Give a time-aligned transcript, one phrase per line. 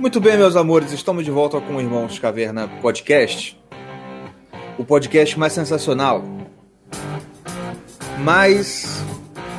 [0.00, 3.60] Muito bem, meus amores, estamos de volta com o Irmãos Caverna Podcast.
[4.78, 6.24] O podcast mais sensacional,
[8.20, 9.04] mais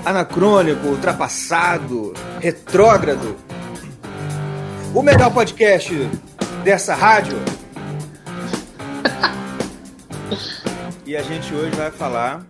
[0.04, 3.36] anacrônico, ultrapassado, retrógrado.
[4.96, 5.94] O melhor podcast
[6.64, 7.38] dessa rádio.
[11.05, 12.45] E a gente hoje vai falar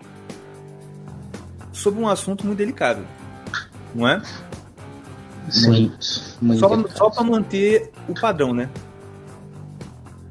[1.72, 3.06] sobre um assunto muito delicado,
[3.96, 4.22] não é?
[5.66, 5.98] Muito,
[6.42, 6.98] muito Só, delicado.
[6.98, 8.70] só para manter o padrão, né?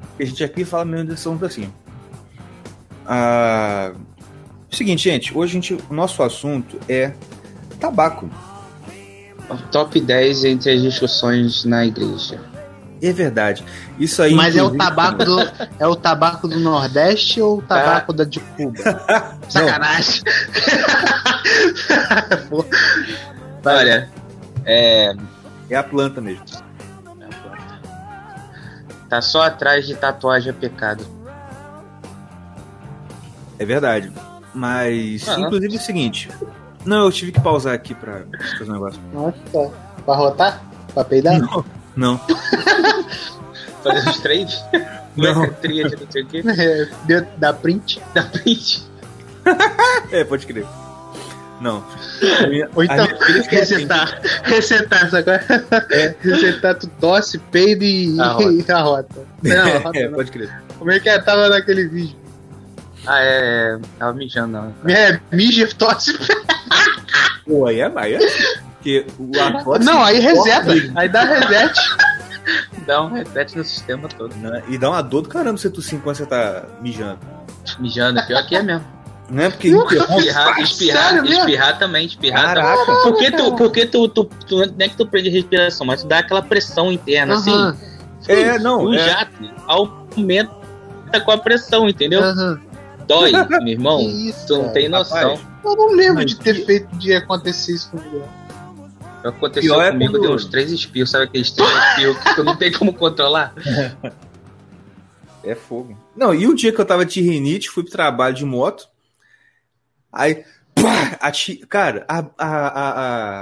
[0.09, 1.73] Porque a gente aqui fala mesmo de assunto assim.
[3.05, 3.91] Ah,
[4.69, 7.13] seguinte, gente, hoje a gente, o nosso assunto é
[7.79, 8.29] tabaco.
[9.71, 12.50] Top 10 entre as discussões na igreja.
[13.01, 13.65] É verdade.
[13.99, 14.33] Isso aí.
[14.35, 15.39] Mas é o tabaco do
[15.79, 18.77] é o tabaco do Nordeste ou o tabaco da de Cuba?
[19.49, 20.21] Sacanagem.
[23.65, 24.09] Olha,
[24.65, 25.13] é.
[25.69, 26.43] É a planta mesmo.
[29.09, 31.05] Tá só atrás de tatuagem é pecado.
[33.59, 34.11] É verdade.
[34.53, 35.39] Mas, Ah.
[35.39, 36.29] inclusive, é o seguinte.
[36.85, 38.23] Não, eu tive que pausar aqui pra
[38.57, 38.99] fazer um negócio.
[39.13, 39.71] Nossa,
[40.05, 40.61] pra rotar?
[40.93, 41.39] Pra peidar?
[41.39, 41.63] Não,
[41.95, 42.19] não.
[43.83, 44.63] Fazer os três?
[45.17, 45.49] Não.
[45.53, 46.41] Tríade, não sei o quê.
[46.57, 48.01] É, deu- Dá print?
[48.13, 48.83] Dá print.
[50.11, 50.65] É, pode crer.
[51.59, 51.83] Não.
[52.49, 54.19] Minha- Ou então, é resetar.
[54.43, 55.33] Resetar, sacou?
[55.33, 56.15] É.
[56.21, 58.29] Resetar, tu tosse, peido e A
[58.81, 59.25] rota.
[59.43, 60.13] Não, a rota É, não.
[60.15, 60.49] pode crer.
[60.79, 61.19] Como é que é?
[61.19, 62.15] Tava naquele vídeo?
[63.05, 63.79] Ah, é.
[63.99, 64.53] Tava mijando,
[64.83, 64.89] não.
[64.91, 66.17] É, mija, tosse.
[67.45, 68.19] Pô, aí é, aí é.
[68.77, 70.71] Porque o a tosse Não, aí reseta.
[70.95, 71.79] Aí dá reset.
[72.85, 74.33] Dá um reset no sistema todo.
[74.67, 77.19] E dá uma dor do caramba você tossir enquanto você tá mijando.
[77.79, 78.85] Mijando, pior que é mesmo.
[79.29, 79.95] Não é porque interrompe.
[79.95, 82.63] Espirrar, espirrar, espirrar também, espirrar também.
[82.63, 83.01] Caraca.
[83.03, 86.07] Porque tu, porque tu, tu, tu, não é que tu prende a respiração, mas tu
[86.07, 87.73] dá aquela pressão interna, assim.
[88.27, 88.85] É, não.
[88.85, 89.31] o é- jato
[89.67, 90.51] aumenta
[91.23, 92.21] com a pressão, entendeu?
[93.07, 94.01] Dói, meu irmão.
[94.11, 95.35] Isso, Tu não tem noção.
[95.35, 98.27] Rapaz, Eu não lembro Mas de ter feito de acontecer isso comigo.
[99.23, 102.43] Aconteceu Pior é comigo, quando- deu uns três espirros, sabe aqueles três espirros que tu
[102.43, 103.53] não tem como controlar?
[105.43, 105.97] É fogo.
[106.15, 108.87] Não, e um dia que eu tava de rinite, fui pro trabalho de moto.
[110.11, 110.43] Aí,
[110.75, 112.89] pá, a ti- cara, a, a, a,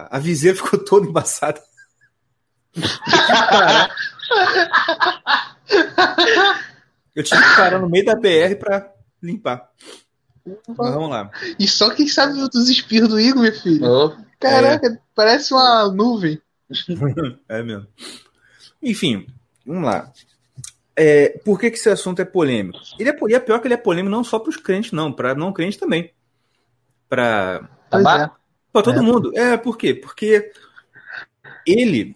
[0.07, 1.62] a, a viseira ficou toda embaçada.
[7.16, 8.91] Eu tive que parar no meio da BR pra
[9.22, 9.69] limpar.
[10.68, 11.29] Mas vamos lá.
[11.59, 13.85] E só quem sabe dos espirros do Igor, meu filho.
[13.85, 16.41] Ô, Caraca, parece uma nuvem.
[17.50, 17.88] É mesmo.
[18.81, 19.27] Enfim,
[19.66, 20.11] vamos lá.
[20.95, 22.79] É, por que, que esse assunto é polêmico?
[23.00, 25.11] Ele é, e é pior que ele é polêmico não só para os crentes, não,
[25.11, 26.11] para não crentes também.
[27.07, 27.69] Para?
[27.89, 29.01] Pra todo É.
[29.01, 29.31] mundo.
[29.35, 29.94] É, por quê?
[29.94, 30.51] Porque
[31.66, 32.16] ele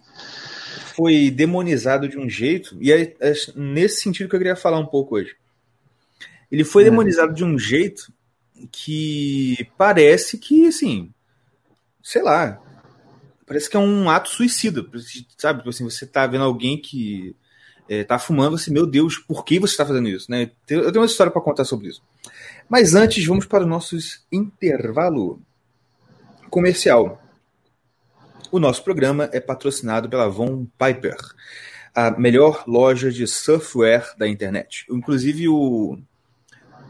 [0.96, 4.86] foi demonizado de um jeito, e é, é nesse sentido que eu queria falar um
[4.86, 5.36] pouco hoje.
[6.52, 6.86] Ele foi É.
[6.86, 8.14] demonizado de um jeito
[8.72, 11.12] que parece que, assim,
[12.04, 12.62] sei lá,
[13.48, 14.86] parece que é um ato suicida,
[15.38, 15.60] sabe?
[15.60, 17.36] Tipo assim, você tá vendo alguém que
[17.88, 20.52] é, tá fumando, assim, meu Deus, por que você tá fazendo isso, né?
[20.70, 22.04] Eu tenho uma história para contar sobre isso.
[22.70, 25.42] Mas antes, vamos para os nossos intervalo
[26.50, 27.22] comercial.
[28.52, 31.18] O nosso programa é patrocinado pela Von Piper,
[31.96, 34.86] a melhor loja de surfwear da internet.
[34.90, 35.98] Inclusive, o,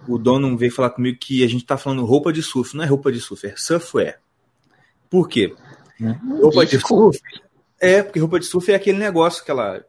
[0.08, 2.76] o dono veio falar comigo que a gente está falando roupa de surf.
[2.76, 4.23] Não é roupa de surf, é surfwear.
[5.14, 5.54] Por quê?
[6.42, 7.20] Roupa de surf.
[7.80, 9.86] É, porque roupa de surf é aquele negócio, aquela.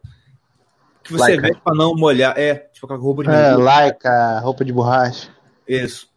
[1.02, 1.48] Que você Lycra.
[1.48, 2.38] vê pra não molhar.
[2.38, 5.30] É, tipo aquela roupa de É, laica, roupa de borracha.
[5.66, 6.08] Isso.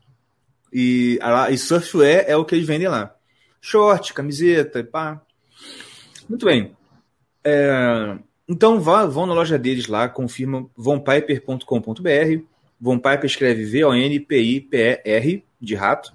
[0.74, 3.16] E, a- e surfwear é o que eles vendem lá.
[3.62, 5.22] Short, camiseta, e pá.
[6.28, 6.76] Muito bem.
[7.46, 12.44] É, então vá, vão na loja deles lá, confirmam vonpiper.com.br.
[12.80, 16.14] Von Piper escreve V-O-N-P-I-P-E-R, de rato.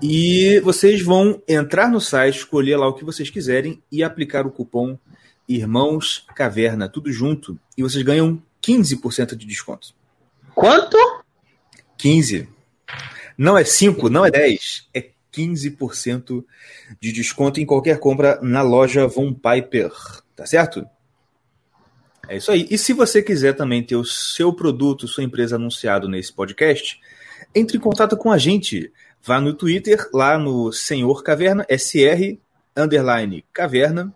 [0.00, 4.50] E vocês vão entrar no site, escolher lá o que vocês quiserem e aplicar o
[4.50, 4.96] cupom
[5.48, 9.94] Irmãos Caverna, tudo junto, e vocês ganham 15% de desconto.
[10.54, 10.96] Quanto?
[11.96, 12.48] 15.
[13.36, 16.44] Não é 5, não é 10, é 15%
[17.00, 19.90] de desconto em qualquer compra na loja Von Piper,
[20.36, 20.86] tá certo?
[22.28, 22.66] É isso aí.
[22.70, 27.00] E se você quiser também ter o seu produto, sua empresa anunciado nesse podcast,
[27.54, 28.92] entre em contato com a gente.
[29.22, 32.38] Vá no Twitter, lá no Senhor Caverna, SR
[32.76, 34.14] underline Caverna,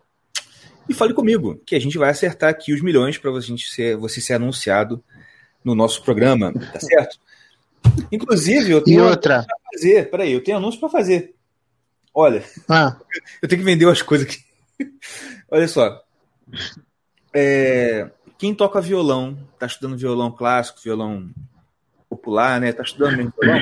[0.89, 4.21] e fale comigo, que a gente vai acertar aqui os milhões para você ser, você
[4.21, 5.03] ser anunciado
[5.65, 7.19] no nosso programa, tá certo?
[8.11, 9.45] Inclusive, eu E tenho outra.
[9.45, 10.11] pra fazer.
[10.11, 11.35] Peraí, eu tenho anúncio para fazer.
[12.15, 12.97] Olha, Ah,
[13.41, 14.43] eu tenho que vender umas coisas aqui.
[15.51, 16.03] Olha só.
[17.35, 21.31] É, quem toca violão, tá estudando violão clássico, violão
[22.09, 22.73] popular, né?
[22.73, 23.61] Tá estudando violão.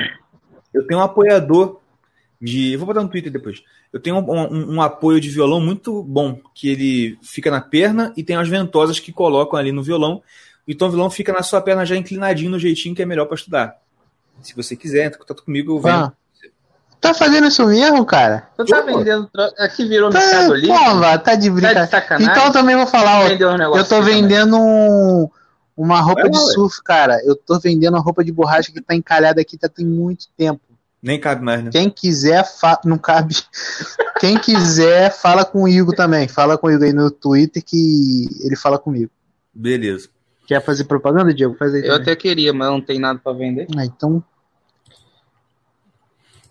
[0.73, 1.79] Eu tenho um apoiador
[2.41, 2.75] de.
[2.77, 3.61] Vou botar no Twitter depois.
[3.91, 8.13] Eu tenho um, um- um apoio de violão muito bom, que ele fica na perna
[8.15, 10.21] e tem as ventosas que colocam ali no violão.
[10.67, 13.35] Então o violão fica na sua perna já inclinadinho no jeitinho que é melhor para
[13.35, 13.75] estudar.
[14.41, 15.95] Se você quiser, entra em contato comigo, eu vendo.
[16.05, 16.13] ah.
[17.01, 18.47] Tá fazendo isso mesmo, cara?
[18.55, 19.27] Tu tá vendendo.
[19.33, 20.67] tro- Aqui virou Tá, Mercado Livre.
[20.67, 21.85] porra, tá de Tá brincadeira.
[21.85, 22.31] de sacanagem.
[22.31, 23.27] Então eu também vou falar, ó, um
[23.57, 24.21] negócio eu tô aqui também.
[24.21, 25.27] vendendo um-
[25.75, 26.53] uma roupa Vai de ué.
[26.53, 27.21] surf, cara.
[27.25, 30.61] Eu tô vendendo uma roupa de borracha que tá encalhada aqui tá tem muito tempo.
[31.01, 31.71] Nem cabe mais, né?
[31.71, 32.79] Quem quiser, fa...
[32.85, 33.35] não cabe.
[34.19, 36.27] Quem quiser, fala com o Igor também.
[36.27, 39.09] Fala com o Igor aí no Twitter que ele fala comigo.
[39.53, 40.09] Beleza.
[40.45, 41.55] Quer fazer propaganda, Diego?
[41.55, 41.79] Faz aí.
[41.81, 42.01] Eu também.
[42.01, 43.67] até queria, mas não tem nada pra vender.
[43.75, 44.23] Ah, então,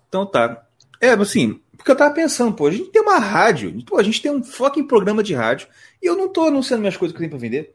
[0.09, 0.67] Então tá.
[1.01, 4.21] É, assim, porque eu tava pensando, pô, a gente tem uma rádio, pô, a gente
[4.21, 5.69] tem um fucking programa de rádio
[6.03, 7.75] e eu não tô anunciando minhas coisas que eu tenho pra vender.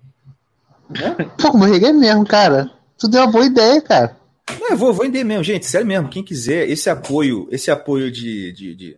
[1.42, 2.70] pô, morreguei mesmo, cara.
[2.98, 4.18] Tu deu uma boa ideia, cara.
[4.60, 6.08] Não, eu vou, vou vender mesmo, gente, sério mesmo.
[6.10, 8.52] Quem quiser, esse apoio, esse apoio de.
[8.54, 8.98] de, de-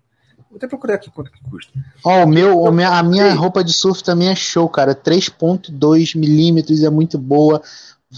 [0.50, 1.72] Vou até procurar aqui quanto que custa.
[2.04, 4.96] Ó, o meu, o minha- a minha roupa de surf também é show, cara.
[4.96, 7.62] 3.2 milímetros é muito boa.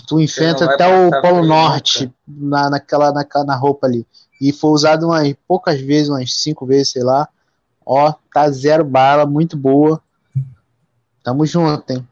[0.08, 4.06] Tu enfrenta até o Polo Norte na, naquela, na, na roupa ali.
[4.40, 7.28] E foi usado umas poucas vezes, umas cinco vezes, sei lá.
[7.86, 10.00] Ó, tá zero bala, muito boa.
[11.24, 12.08] Tamo junto, hein?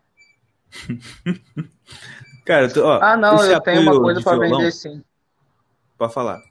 [2.46, 5.04] Cara, tô- ó, Ah, não, eu tenho uma coisa violão, vender sim.
[5.98, 6.42] Pode falar.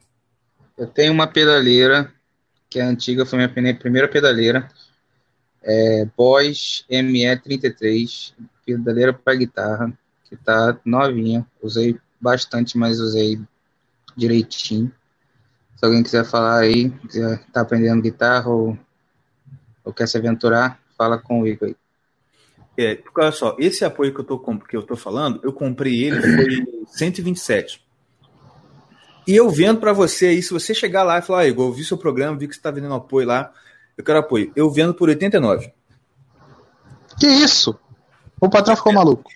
[0.76, 2.12] Eu tenho uma pedaleira,
[2.68, 4.68] que é antiga, foi minha primeira pedaleira.
[5.62, 8.34] É Boss ME33,
[8.64, 9.92] pedaleira para guitarra,
[10.24, 11.46] que tá novinha.
[11.62, 13.40] Usei bastante, mas usei
[14.16, 14.92] direitinho.
[15.76, 18.78] Se alguém quiser falar aí, quiser tá aprendendo guitarra ou,
[19.84, 21.76] ou quer se aventurar, fala com o Igor aí.
[22.78, 26.04] É, porque olha só, esse apoio que eu tô, que eu tô falando, eu comprei
[26.04, 27.84] ele, foi 127.
[29.26, 31.72] E eu vendo pra você aí, se você chegar lá e falar, ah, Igor, eu
[31.72, 33.52] vi seu programa, vi que você tá vendendo apoio lá,
[33.96, 34.52] eu quero apoio.
[34.54, 35.72] Eu vendo por 89.
[37.18, 37.76] Que isso?
[38.40, 39.30] O patrão ficou maluco.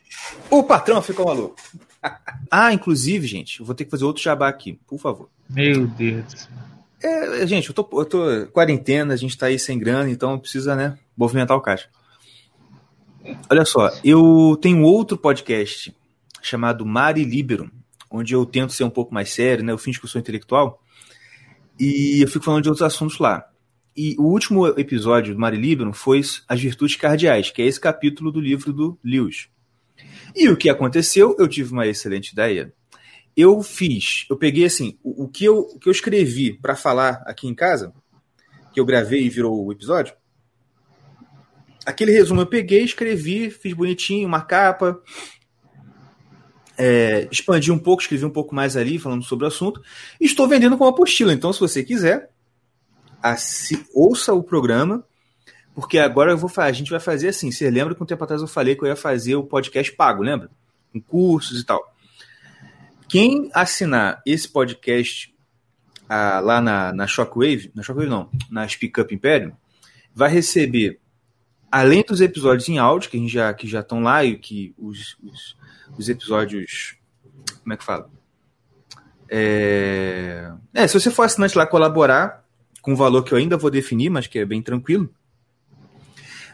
[0.51, 1.57] O patrão ficou maluco.
[2.51, 5.29] ah, inclusive, gente, eu vou ter que fazer outro jabá aqui, por favor.
[5.49, 6.49] Meu Deus.
[7.03, 10.77] É, gente, eu tô, eu tô quarentena, a gente tá aí sem grana, então precisa,
[10.77, 11.89] né, movimentar o caixa.
[13.51, 15.95] Olha só, eu tenho outro podcast
[16.43, 17.71] chamado Mari Libero,
[18.11, 20.83] onde eu tento ser um pouco mais sério, né, eu finjo que eu sou intelectual,
[21.79, 23.47] e eu fico falando de outros assuntos lá.
[23.97, 28.31] E o último episódio do Mari Libero foi As Virtudes Cardeais, que é esse capítulo
[28.31, 29.49] do livro do Lewis.
[30.35, 31.37] E o que aconteceu?
[31.39, 32.73] Eu tive uma excelente ideia.
[33.37, 37.23] Eu fiz, eu peguei assim, o, o que, eu, o que eu escrevi para falar
[37.27, 37.93] aqui em casa,
[38.73, 40.15] que eu gravei e virou o episódio,
[41.85, 45.01] aquele resumo eu peguei, escrevi, fiz bonitinho, uma capa,
[46.79, 49.83] é, expandi um pouco, escrevi um pouco mais ali, falando sobre o assunto,
[50.21, 51.33] estou vendendo como apostila.
[51.33, 52.31] Então, se você quiser,
[53.23, 55.05] assi- ouça o programa,
[55.75, 57.51] porque agora eu vou a gente vai fazer assim.
[57.51, 60.23] Você lembra que um tempo atrás eu falei que eu ia fazer o podcast pago,
[60.23, 60.51] lembra?
[60.93, 61.95] Com cursos e tal.
[63.09, 65.35] Quem assinar esse podcast
[66.09, 69.53] ah, lá na, na Shockwave, na Shockwave não, na Speak Up Imperium,
[70.15, 70.99] vai receber,
[71.71, 74.75] além dos episódios em áudio, que a gente já que já estão lá e que
[74.77, 75.57] os, os,
[75.97, 76.97] os episódios,
[77.63, 78.11] como é que fala?
[79.29, 82.45] É, é, se você for assinante lá colaborar
[82.83, 85.09] com o valor que eu ainda vou definir, mas que é bem tranquilo,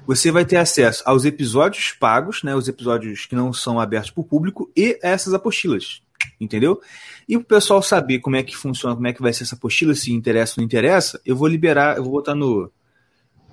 [0.07, 4.21] você vai ter acesso aos episódios pagos, né, os episódios que não são abertos para
[4.21, 6.03] o público e essas apostilas,
[6.41, 6.81] entendeu?
[7.29, 9.95] E o pessoal saber como é que funciona, como é que vai ser essa apostila,
[9.95, 12.71] se interessa ou não interessa, eu vou liberar, eu vou botar no,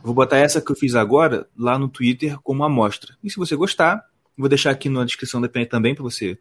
[0.03, 3.15] vou botar essa que eu fiz agora lá no Twitter como amostra.
[3.23, 4.05] E se você gostar,
[4.37, 6.37] vou deixar aqui na descrição da PN também para você,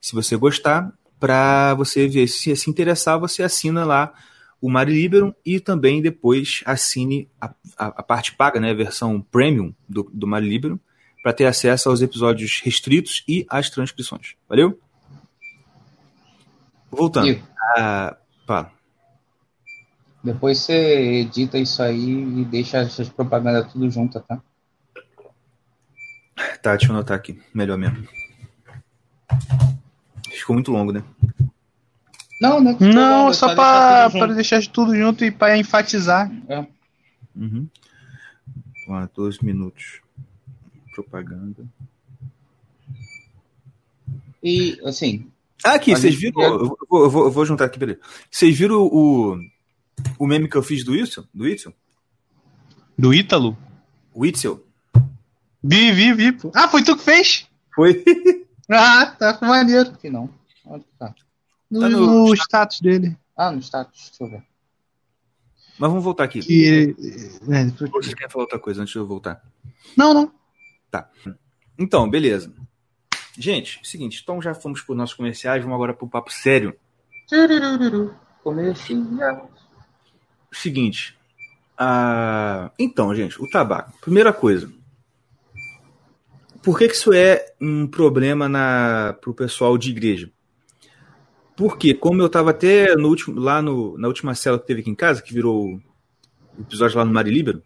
[0.00, 4.12] se você gostar, para você ver se se interessar, você assina lá
[4.60, 9.20] o Mari Liberum e também depois assine a, a, a parte paga, né, a versão
[9.20, 10.78] premium do, do Mari Liberum,
[11.22, 14.34] para ter acesso aos episódios restritos e às transcrições.
[14.48, 14.78] Valeu?
[16.90, 17.42] Voltando.
[17.76, 18.16] Ah,
[18.46, 18.73] pá.
[20.24, 24.40] Depois você edita isso aí e deixa essas propagandas tudo junto, tá?
[26.62, 27.38] Tá, deixa eu anotar aqui.
[27.52, 28.08] Melhor mesmo.
[30.30, 31.04] Ficou muito longo, né?
[32.40, 32.76] Não, né?
[32.80, 34.34] Não, é só deixar pra junto.
[34.34, 36.30] deixar tudo junto e pra enfatizar.
[37.36, 37.68] Uhum.
[38.88, 40.00] Ó, 12 minutos.
[40.94, 41.64] Propaganda.
[44.42, 45.30] E, assim,
[45.64, 46.42] Ah, aqui, vocês viram.
[46.42, 47.98] Eu vou, eu, vou, eu vou juntar aqui, peraí.
[48.30, 49.38] Vocês viram o,
[50.18, 51.24] o meme que eu fiz do Witzel?
[51.32, 51.72] Do Witzel?
[52.98, 53.56] Do Ítalo?
[54.14, 54.64] Witzel?
[55.62, 56.32] Vi, vi, vi.
[56.32, 56.52] pô.
[56.54, 57.48] Ah, foi tu que fez?
[57.74, 58.04] Foi.
[58.70, 59.90] Ah, tá maneiro.
[59.90, 60.30] Aqui não.
[60.64, 61.14] Onde que tá?
[61.70, 63.14] No, Tá no- no status dele.
[63.36, 64.08] Ah, no status.
[64.08, 64.46] Deixa eu ver.
[65.78, 66.40] Mas vamos voltar aqui.
[66.40, 66.94] Que,
[67.50, 69.42] é, depois- Ou Vocês querem falar outra coisa antes de eu voltar?
[69.94, 70.32] Não, não.
[71.78, 72.54] Então, beleza.
[73.36, 76.74] Gente, seguinte, então já fomos para os nossos comerciais, vamos agora para o papo sério.
[77.28, 78.14] Turururu.
[78.42, 79.50] Comercial.
[80.54, 81.16] Seguinte.
[81.76, 83.92] ah, Então, gente, o tabaco.
[84.00, 84.70] Primeira coisa.
[86.62, 88.48] Por que, que isso é um problema
[89.20, 90.30] para o pessoal de igreja?
[91.56, 94.90] Porque, como eu estava até no último, lá no, na última cela que teve aqui
[94.90, 95.80] em casa, que virou
[96.58, 97.62] episódio lá no Mari Líbero,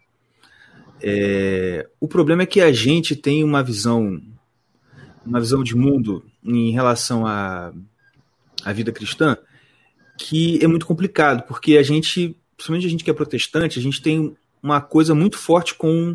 [1.01, 4.21] é, o problema é que a gente tem uma visão,
[5.25, 7.71] uma visão de mundo em relação à,
[8.63, 9.37] à vida cristã
[10.17, 14.01] que é muito complicado, porque a gente, principalmente a gente que é protestante, a gente
[14.01, 16.13] tem uma coisa muito forte com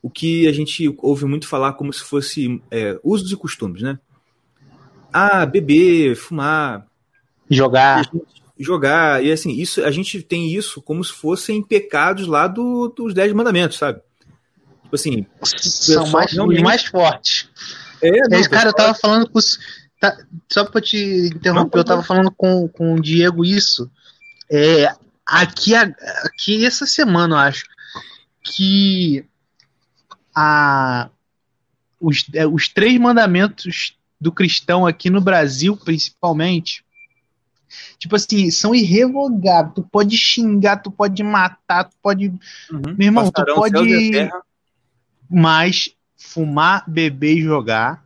[0.00, 3.98] o que a gente ouve muito falar como se fosse é, usos e costumes, né?
[5.12, 6.86] Ah, beber, fumar,
[7.50, 8.08] Jogar.
[8.56, 13.12] jogar, e assim, isso a gente tem isso como se fossem pecados lá do, dos
[13.12, 14.00] Dez Mandamentos, sabe?
[14.84, 17.48] Tipo assim, São mais, os realmente- mais fortes.
[18.00, 19.58] é, Esse cara, eu tava falando com os.
[20.00, 20.16] tá-
[20.50, 20.96] só pra te
[21.34, 23.90] interromper, Não, eu tava falando com, com o Diego isso.
[24.48, 24.94] É,
[25.30, 27.64] aqui, aqui essa semana, eu acho.
[28.42, 29.24] Que
[30.34, 31.08] a,
[32.00, 36.84] os, é, os três mandamentos do cristão aqui no Brasil, principalmente.
[37.98, 39.74] Tipo assim, são irrevogáveis.
[39.74, 42.28] Tu pode xingar, tu pode matar, tu pode.
[42.70, 42.94] Uhum.
[42.98, 44.30] Meu irmão, tu pode-.
[45.30, 48.04] Mas fumar, beber e jogar.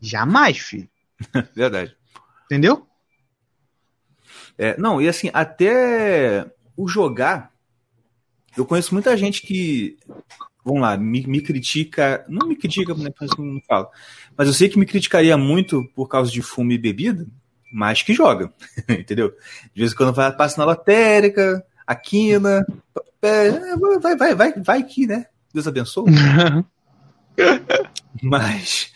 [0.00, 0.88] Jamais, filho.
[1.54, 1.94] Verdade.
[2.46, 2.87] Entendeu?
[4.58, 6.44] É, não, e assim, até
[6.76, 7.52] o jogar,
[8.56, 9.96] eu conheço muita gente que,
[10.64, 13.88] vamos lá, me, me critica, não me critica, né, como não falo,
[14.36, 17.24] mas eu sei que me criticaria muito por causa de fumo e bebida,
[17.72, 18.52] mas que joga,
[18.88, 19.32] entendeu?
[19.72, 22.66] De vez em quando vai, passa na lotérica, a quina,
[23.22, 23.50] é,
[24.00, 25.26] vai, vai, vai, vai que, né?
[25.54, 26.10] Deus abençoe.
[28.20, 28.92] Mas,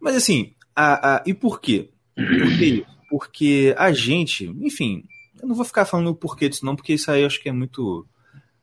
[0.00, 1.90] mas assim, a, a, e por quê?
[2.14, 2.93] Por que isso?
[3.16, 5.04] Porque a gente, enfim,
[5.40, 7.48] eu não vou ficar falando o porquê disso não, porque isso aí eu acho que
[7.48, 8.04] é muito,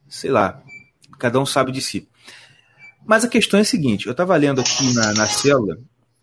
[0.10, 0.62] sei lá,
[1.18, 2.06] cada um sabe de si.
[3.06, 5.78] Mas a questão é a seguinte, eu estava lendo aqui na, na célula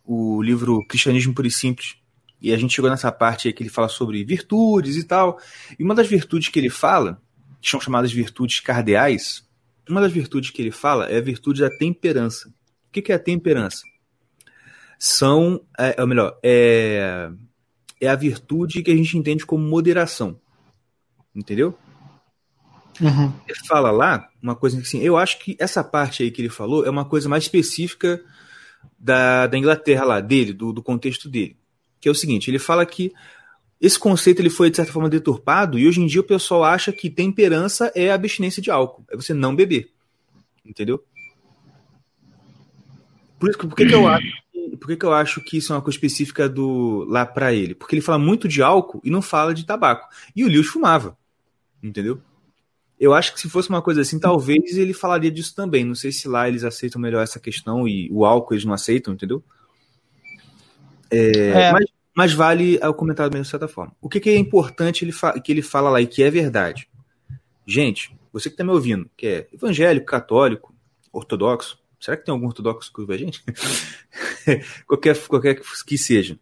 [0.04, 1.96] o livro Cristianismo Puro e Simples,
[2.38, 5.40] e a gente chegou nessa parte aí que ele fala sobre virtudes e tal,
[5.78, 7.22] e uma das virtudes que ele fala,
[7.62, 9.42] que são chamadas virtudes cardeais,
[9.88, 12.50] uma das virtudes que ele fala é a virtude da temperança.
[12.50, 13.80] O que, que é a temperança?
[14.98, 17.30] São, é, ou melhor, é,
[18.00, 20.38] é a virtude que a gente entende como moderação.
[21.34, 21.76] Entendeu?
[23.00, 23.32] Uhum.
[23.46, 26.84] Ele fala lá uma coisa assim, eu acho que essa parte aí que ele falou
[26.84, 28.20] é uma coisa mais específica
[28.98, 31.56] da, da Inglaterra lá, dele, do, do contexto dele.
[32.00, 33.12] Que é o seguinte, ele fala que
[33.80, 36.92] esse conceito ele foi de certa forma deturpado e hoje em dia o pessoal acha
[36.92, 39.90] que temperança é abstinência de álcool, é você não beber.
[40.64, 41.02] Entendeu?
[43.38, 44.32] Por, isso, por, que, que, eu acho, que-
[44.78, 47.74] por que, que eu acho que isso é uma coisa específica do lá pra ele?
[47.74, 50.08] Porque ele fala muito de álcool e não fala de tabaco.
[50.34, 51.16] E o Lewis fumava.
[51.82, 52.20] Entendeu?
[52.98, 55.84] Eu acho que se fosse uma coisa assim, talvez ele falaria disso também.
[55.84, 59.14] Não sei se lá eles aceitam melhor essa questão e o álcool eles não aceitam,
[59.14, 59.42] entendeu?
[61.10, 61.72] É, É.
[61.72, 63.94] Mas, mas vale o comentário mesmo de certa forma.
[64.00, 65.12] O que, que é importante ele
[65.44, 66.88] que ele fala lá e que é verdade?
[67.64, 70.74] Gente, você que está me ouvindo, que é evangélico, católico,
[71.12, 73.42] ortodoxo, será que tem algum ortodoxo que ouve a gente?
[74.86, 76.38] qualquer, qualquer que seja.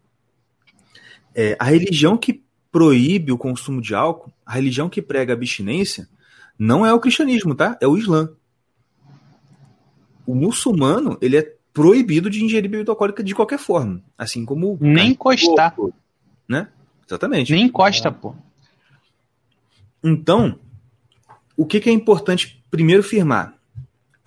[1.33, 6.07] É, a religião que proíbe o consumo de álcool, a religião que prega abstinência,
[6.57, 7.77] não é o cristianismo, tá?
[7.81, 8.31] É o Islã.
[10.25, 14.01] O muçulmano, ele é proibido de ingerir bebida alcoólica de qualquer forma.
[14.17, 14.73] Assim como.
[14.73, 15.75] o Nem encostar.
[16.49, 16.67] Né?
[17.05, 17.51] Exatamente.
[17.51, 18.35] Nem encosta, pô.
[20.03, 20.59] Então,
[21.55, 23.56] o que, que é importante primeiro firmar?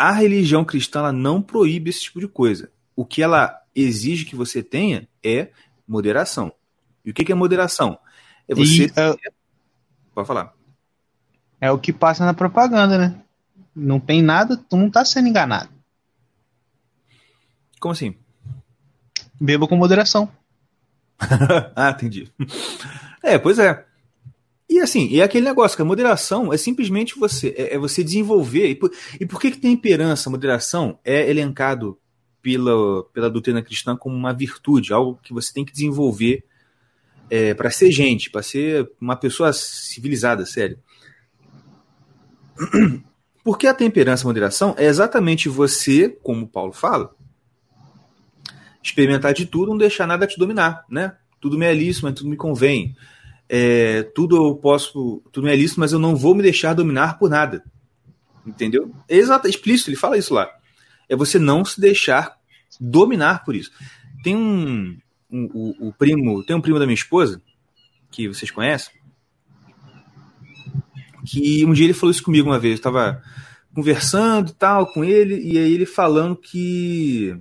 [0.01, 2.71] A religião cristã ela não proíbe esse tipo de coisa.
[2.97, 5.51] O que ela exige que você tenha é
[5.87, 6.51] moderação.
[7.05, 7.99] E o que, que é moderação?
[8.49, 8.87] É você.
[8.87, 9.15] E, é,
[10.15, 10.55] Pode falar.
[11.61, 13.21] é o que passa na propaganda, né?
[13.77, 15.69] Não tem nada, tu não tá sendo enganado.
[17.79, 18.15] Como assim?
[19.39, 20.33] Beba com moderação.
[21.77, 22.33] ah, entendi.
[23.23, 23.85] É, pois é.
[24.71, 28.05] E assim, e é aquele negócio que a moderação é simplesmente você, é, é você
[28.05, 28.69] desenvolver.
[28.69, 31.99] E por, e por que, que temperança, moderação, é elencado
[32.41, 36.45] pela, pela doutrina cristã como uma virtude, algo que você tem que desenvolver
[37.29, 40.79] é, para ser gente, para ser uma pessoa civilizada, sério.
[43.43, 47.13] Porque a temperança e moderação é exatamente você, como Paulo fala,
[48.81, 51.17] experimentar de tudo, não deixar nada te dominar, né?
[51.41, 52.95] Tudo me é lícito, mas tudo me convém.
[53.53, 57.29] É, tudo eu posso, tudo é lícito, mas eu não vou me deixar dominar por
[57.29, 57.65] nada.
[58.47, 58.95] Entendeu?
[59.09, 60.49] É exato, é explícito, ele fala isso lá.
[61.09, 62.37] É você não se deixar
[62.81, 63.73] dominar por isso.
[64.23, 64.97] Tem um,
[65.29, 67.43] um o, primo, tem um primo da minha esposa
[68.09, 68.95] que vocês conhecem,
[71.27, 72.75] que um dia ele falou isso comigo uma vez.
[72.75, 73.21] Eu estava
[73.75, 77.37] conversando tal com ele, e aí ele falando que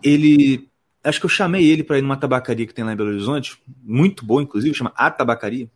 [0.00, 0.68] ele.
[1.04, 3.58] Acho que eu chamei ele para ir numa tabacaria que tem lá em Belo Horizonte,
[3.82, 5.68] muito boa, inclusive, chama A Tabacaria.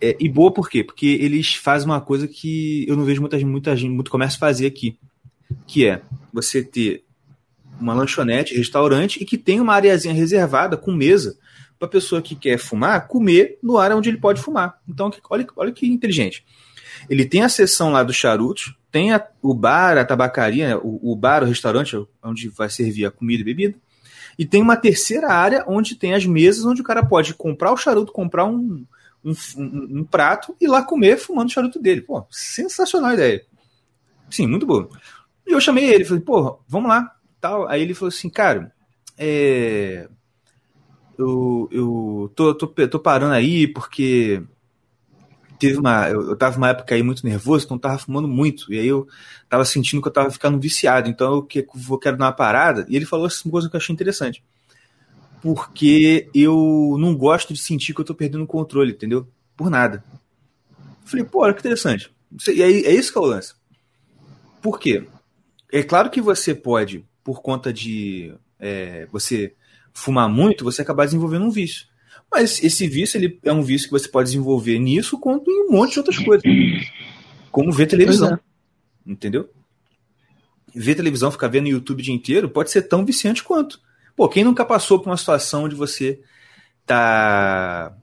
[0.00, 0.84] É, e boa por quê?
[0.84, 4.66] Porque eles fazem uma coisa que eu não vejo muita, muita gente, muito comércio fazer
[4.66, 4.96] aqui,
[5.66, 6.00] que é
[6.32, 7.04] você ter
[7.80, 11.36] uma lanchonete, restaurante e que tem uma areazinha reservada com mesa
[11.78, 14.80] para pessoa que quer fumar comer no área onde ele pode fumar.
[14.88, 16.44] Então, olha, olha que inteligente.
[17.08, 21.16] Ele tem a seção lá do charuto, tem a, o bar, a tabacaria, o, o,
[21.16, 23.74] bar, o restaurante, onde vai servir a comida e bebida.
[24.38, 27.76] E tem uma terceira área onde tem as mesas onde o cara pode comprar o
[27.76, 28.86] charuto, comprar um,
[29.24, 32.02] um, um, um prato e lá comer fumando o charuto dele.
[32.02, 33.44] Pô, sensacional a ideia.
[34.30, 34.88] Sim, muito boa.
[35.46, 37.14] E eu chamei ele, falei, pô, vamos lá.
[37.40, 37.68] Tal.
[37.68, 38.72] Aí ele falou assim, cara,
[39.16, 40.08] é,
[41.18, 44.42] eu, eu tô, tô, tô parando aí porque
[45.58, 46.08] teve uma.
[46.08, 48.72] Eu, eu tava numa época aí muito nervoso, então tava fumando muito.
[48.72, 49.06] E aí eu
[49.48, 51.08] tava sentindo que eu tava ficando viciado.
[51.08, 52.86] Então eu, que, eu quero dar uma parada.
[52.88, 54.42] E ele falou essa coisa que eu achei interessante.
[55.40, 59.26] Porque eu não gosto de sentir que eu tô perdendo o controle, entendeu?
[59.56, 60.04] Por nada.
[61.04, 62.10] Falei, pô, olha que interessante.
[62.48, 63.54] E aí, é isso que é o lance.
[64.60, 65.06] Por quê?
[65.72, 69.54] É claro que você pode, por conta de é, você
[69.92, 71.86] fumar muito, você acabar desenvolvendo um vício.
[72.30, 75.72] Mas esse vício ele é um vício que você pode desenvolver nisso quanto em um
[75.72, 76.44] monte de outras coisas.
[77.50, 78.34] Como ver televisão.
[78.34, 78.38] É.
[79.06, 79.48] Entendeu?
[80.74, 83.80] Ver televisão, ficar vendo YouTube o dia inteiro, pode ser tão viciante quanto.
[84.14, 86.20] Pô, quem nunca passou por uma situação onde você
[86.84, 87.96] tá.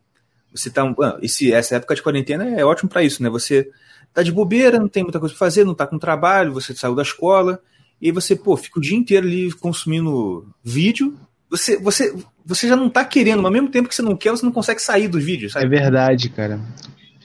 [0.52, 0.84] Você tá.
[1.22, 3.30] Esse, essa época de quarentena é ótimo para isso, né?
[3.30, 3.70] Você
[4.14, 6.96] tá de bobeira, não tem muita coisa pra fazer, não tá com trabalho, você saiu
[6.96, 7.62] da escola,
[8.02, 11.20] e aí você, pô, fica o dia inteiro ali consumindo vídeo,
[11.56, 12.16] você, você,
[12.46, 14.52] você já não tá querendo, mas ao mesmo tempo que você não quer, você não
[14.52, 15.66] consegue sair dos vídeos, sabe?
[15.66, 16.60] É verdade, cara.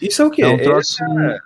[0.00, 0.42] Isso é o quê?
[0.42, 1.02] É um troço.
[1.02, 1.38] É,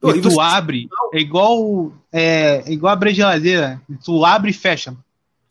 [0.00, 0.40] Pô, e tu você...
[0.40, 3.80] abre, é igual, é, é igual abrir geladeira.
[4.04, 4.96] Tu abre e fecha.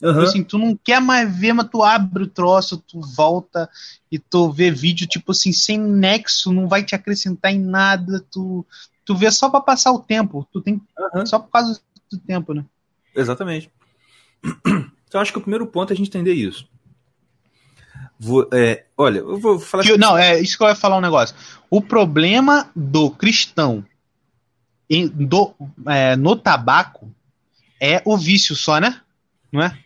[0.02, 0.22] Uhum.
[0.22, 3.70] Assim, tu não quer mais ver, mas tu abre o troço, tu volta
[4.10, 8.66] e tu vê vídeo, tipo assim, sem nexo, não vai te acrescentar em nada, tu,
[9.04, 10.48] tu vê só para passar o tempo.
[10.54, 10.82] Tu tem.
[11.14, 11.26] Uhum.
[11.26, 12.64] Só por causa do tempo, né?
[13.14, 13.70] Exatamente.
[15.10, 16.70] Então, acho que o primeiro ponto é a gente entender isso.
[18.20, 19.84] Vou, é, olha, eu vou falar.
[19.84, 21.36] Que, não, é isso que eu ia falar um negócio.
[21.68, 23.84] O problema do cristão
[24.88, 25.54] em, do,
[25.88, 27.10] é, no tabaco
[27.82, 29.02] é o vício só, né?
[29.52, 29.78] Não é?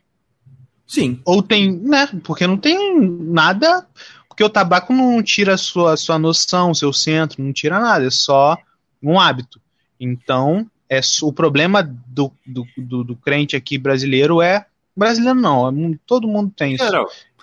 [0.85, 1.21] Sim.
[1.23, 2.09] Ou tem, né?
[2.23, 3.87] Porque não tem nada.
[4.27, 8.09] Porque o tabaco não tira a sua, sua noção, seu centro, não tira nada, é
[8.09, 8.57] só
[9.01, 9.61] um hábito.
[9.99, 15.97] Então, é, o problema do, do, do, do crente aqui brasileiro é Brasileiro não, é
[16.05, 16.83] todo mundo tem isso.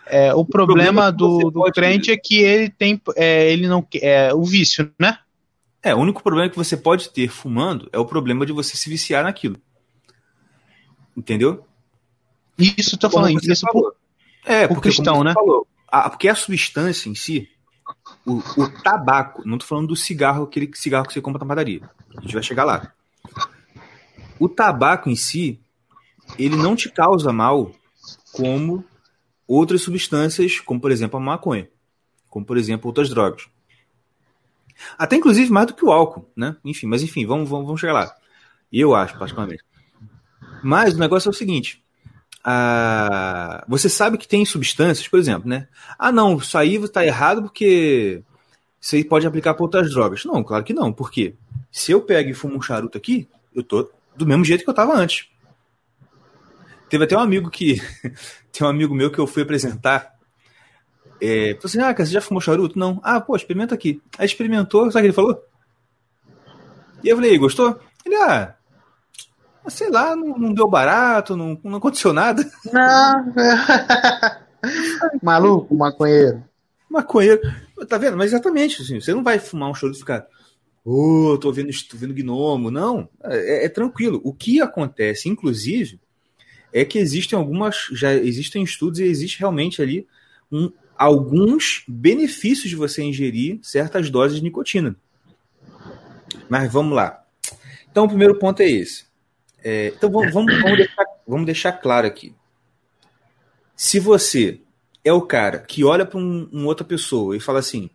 [0.06, 3.00] É, o, o, problema, problema do, do crente é que ele tem.
[3.16, 5.18] É, ele não é o vício, né?
[5.82, 8.90] É, o único problema que você pode ter fumando é o problema de você se
[8.90, 9.56] viciar naquilo.
[11.16, 11.64] Entendeu?
[12.58, 13.94] Isso, tô falando isso por,
[14.44, 15.32] é, por porque, cristão, né?
[15.32, 17.48] Falou, a, porque a substância em si,
[18.26, 21.88] o, o, tabaco, não tô falando do cigarro, aquele cigarro que você compra na padaria.
[22.16, 22.92] A gente vai chegar lá.
[24.38, 25.60] O tabaco em si,
[26.38, 27.72] ele não te causa mal
[28.32, 28.84] como
[29.46, 31.68] outras substâncias, como por exemplo a maconha,
[32.28, 33.48] como por exemplo outras drogas.
[34.96, 36.56] Até inclusive mais do que o álcool, né?
[36.64, 38.14] Enfim, mas enfim, vamos, vamos, vamos chegar lá.
[38.72, 39.64] Eu acho, particularmente.
[40.62, 41.82] Mas o negócio é o seguinte:
[42.44, 45.68] ah, você sabe que tem substâncias, por exemplo, né?
[45.98, 48.22] Ah, não, isso aí está errado porque
[48.92, 50.24] aí pode aplicar para outras drogas.
[50.24, 50.92] Não, claro que não.
[50.92, 51.34] Por quê?
[51.70, 54.72] Se eu pego e fumo um charuto aqui, eu tô do mesmo jeito que eu
[54.72, 55.29] estava antes.
[56.90, 57.80] Teve até um amigo que.
[58.52, 60.14] tem um amigo meu que eu fui apresentar.
[61.22, 62.78] É, falou assim: Ah, cara, você já fumou charuto?
[62.78, 63.00] Não.
[63.02, 64.02] Ah, pô, experimenta aqui.
[64.18, 65.44] Aí experimentou, sabe o que ele falou?
[67.02, 67.78] E eu falei: Gostou?
[68.04, 68.56] Ele, ah,
[69.68, 72.44] sei lá, não, não deu barato, não, não aconteceu nada.
[72.72, 73.32] Não.
[75.22, 76.42] Maluco, maconheiro.
[76.88, 77.40] Maconheiro.
[77.88, 78.16] Tá vendo?
[78.16, 80.26] Mas exatamente, assim, você não vai fumar um charuto e ficar.
[80.84, 82.70] Ô, oh, tô vendo, tô vendo gnomo.
[82.70, 84.20] Não, é, é, tranquilo.
[84.24, 86.00] O que acontece, inclusive,
[86.72, 90.06] é que existem algumas, já existem estudos e existe realmente ali
[90.50, 94.94] um, alguns benefícios de você ingerir certas doses de nicotina.
[96.48, 97.24] Mas vamos lá.
[97.90, 99.04] Então, o primeiro ponto é esse.
[99.62, 102.34] É, então, vamos, vamos, vamos, deixar, vamos deixar claro aqui.
[103.74, 104.60] Se você
[105.04, 107.90] é o cara que olha para um, um, outra pessoa e fala assim: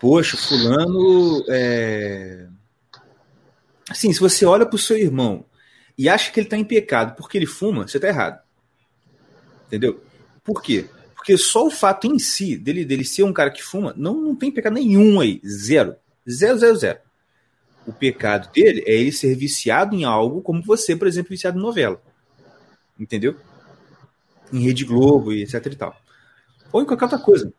[0.00, 1.44] Poxa, Fulano.
[1.48, 2.46] É...
[3.88, 5.44] Assim, se você olha para o seu irmão
[5.98, 8.40] e acha que ele está em pecado porque ele fuma, você está errado.
[9.66, 10.02] Entendeu?
[10.44, 10.86] Por quê?
[11.14, 14.36] Porque só o fato em si dele, dele ser um cara que fuma não, não
[14.36, 15.40] tem pecado nenhum aí.
[15.44, 15.96] Zero.
[16.28, 16.98] Zero, zero, zero.
[17.86, 21.62] O pecado dele é ele ser viciado em algo como você, por exemplo, viciado em
[21.62, 22.00] novela.
[22.98, 23.36] Entendeu?
[24.52, 25.96] Em Rede Globo e etc e tal.
[26.72, 27.52] Ou em qualquer outra coisa.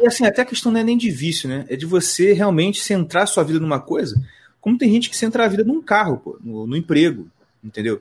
[0.00, 1.64] E assim, até a questão não é nem de vício, né?
[1.68, 4.14] É de você realmente centrar sua vida numa coisa,
[4.62, 7.28] como tem gente que centra a vida num carro, pô, no, no emprego,
[7.62, 8.00] entendeu?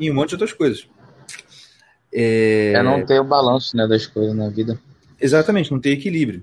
[0.00, 0.88] E um monte de outras coisas.
[2.12, 2.72] É...
[2.72, 4.80] é não ter o balanço né, das coisas na vida.
[5.20, 6.42] Exatamente, não ter equilíbrio.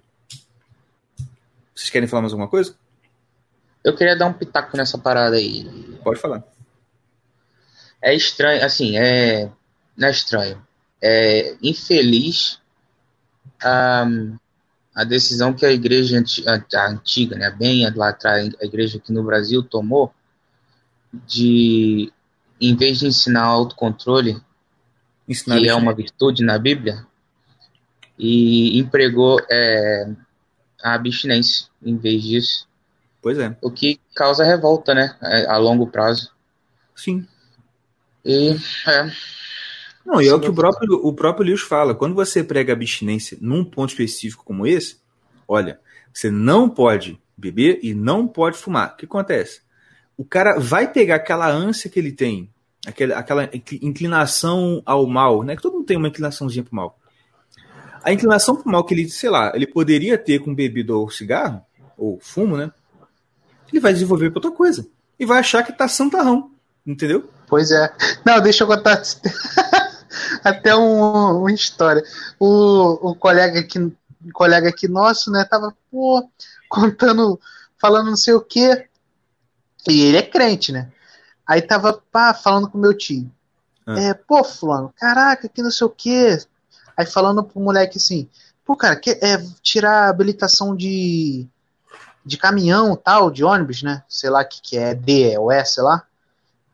[1.73, 2.75] Vocês querem falar mais alguma coisa?
[3.83, 5.65] Eu queria dar um pitaco nessa parada aí.
[6.03, 6.43] Pode falar.
[7.99, 9.49] É estranho, assim, é.
[9.97, 10.61] Não é estranho.
[11.01, 12.59] É infeliz
[13.63, 14.05] a,
[15.01, 19.23] a decisão que a igreja a antiga, né, bem lá atrás, a igreja aqui no
[19.23, 20.13] Brasil tomou
[21.25, 22.13] de,
[22.59, 24.39] em vez de ensinar autocontrole,
[25.27, 27.03] ensinar que é uma virtude na Bíblia,
[28.17, 30.07] e empregou é,
[30.83, 32.67] a abstinência em vez disso.
[33.23, 33.57] Pois é.
[33.59, 35.15] O que causa revolta, né?
[35.21, 36.31] É, a longo prazo.
[36.95, 37.27] Sim.
[38.23, 38.55] E
[38.87, 39.11] é.
[40.05, 41.95] Não, e é o que o próprio, o próprio Lewis fala.
[41.95, 44.97] Quando você prega abstinência num ponto específico como esse,
[45.47, 45.79] olha,
[46.13, 48.93] você não pode beber e não pode fumar.
[48.93, 49.61] O que acontece?
[50.17, 52.49] O cara vai pegar aquela ânsia que ele tem,
[52.85, 53.49] aquela, aquela
[53.81, 55.55] inclinação ao mal, né?
[55.55, 56.99] Que todo mundo tem uma inclinaçãozinha pro mal.
[58.03, 61.61] A inclinação pro mal que ele, sei lá, ele poderia ter com bebido ou cigarro,
[61.97, 62.71] ou fumo, né?
[63.71, 64.85] ele vai desenvolver para outra coisa.
[65.17, 66.51] E vai achar que tá santarrão.
[66.85, 67.29] Entendeu?
[67.47, 67.91] Pois é.
[68.25, 69.01] Não, deixa eu contar
[70.43, 72.03] até um, uma história.
[72.39, 73.93] O, o colega aqui, um
[74.33, 76.27] colega aqui nosso, né, tava, pô,
[76.69, 77.39] contando,
[77.79, 78.87] falando não sei o quê.
[79.87, 80.91] E ele é crente, né?
[81.47, 83.29] Aí tava, pá, falando com meu tio.
[83.85, 83.99] Ah.
[83.99, 86.37] É, pô, fulano, caraca, que não sei o quê.
[86.95, 88.29] Aí falando pro moleque assim,
[88.63, 91.47] pô, cara, que, é tirar a habilitação de
[92.23, 94.03] de caminhão tal, de ônibus, né?
[94.07, 96.03] Sei lá o que, que é, D ou S, sei lá.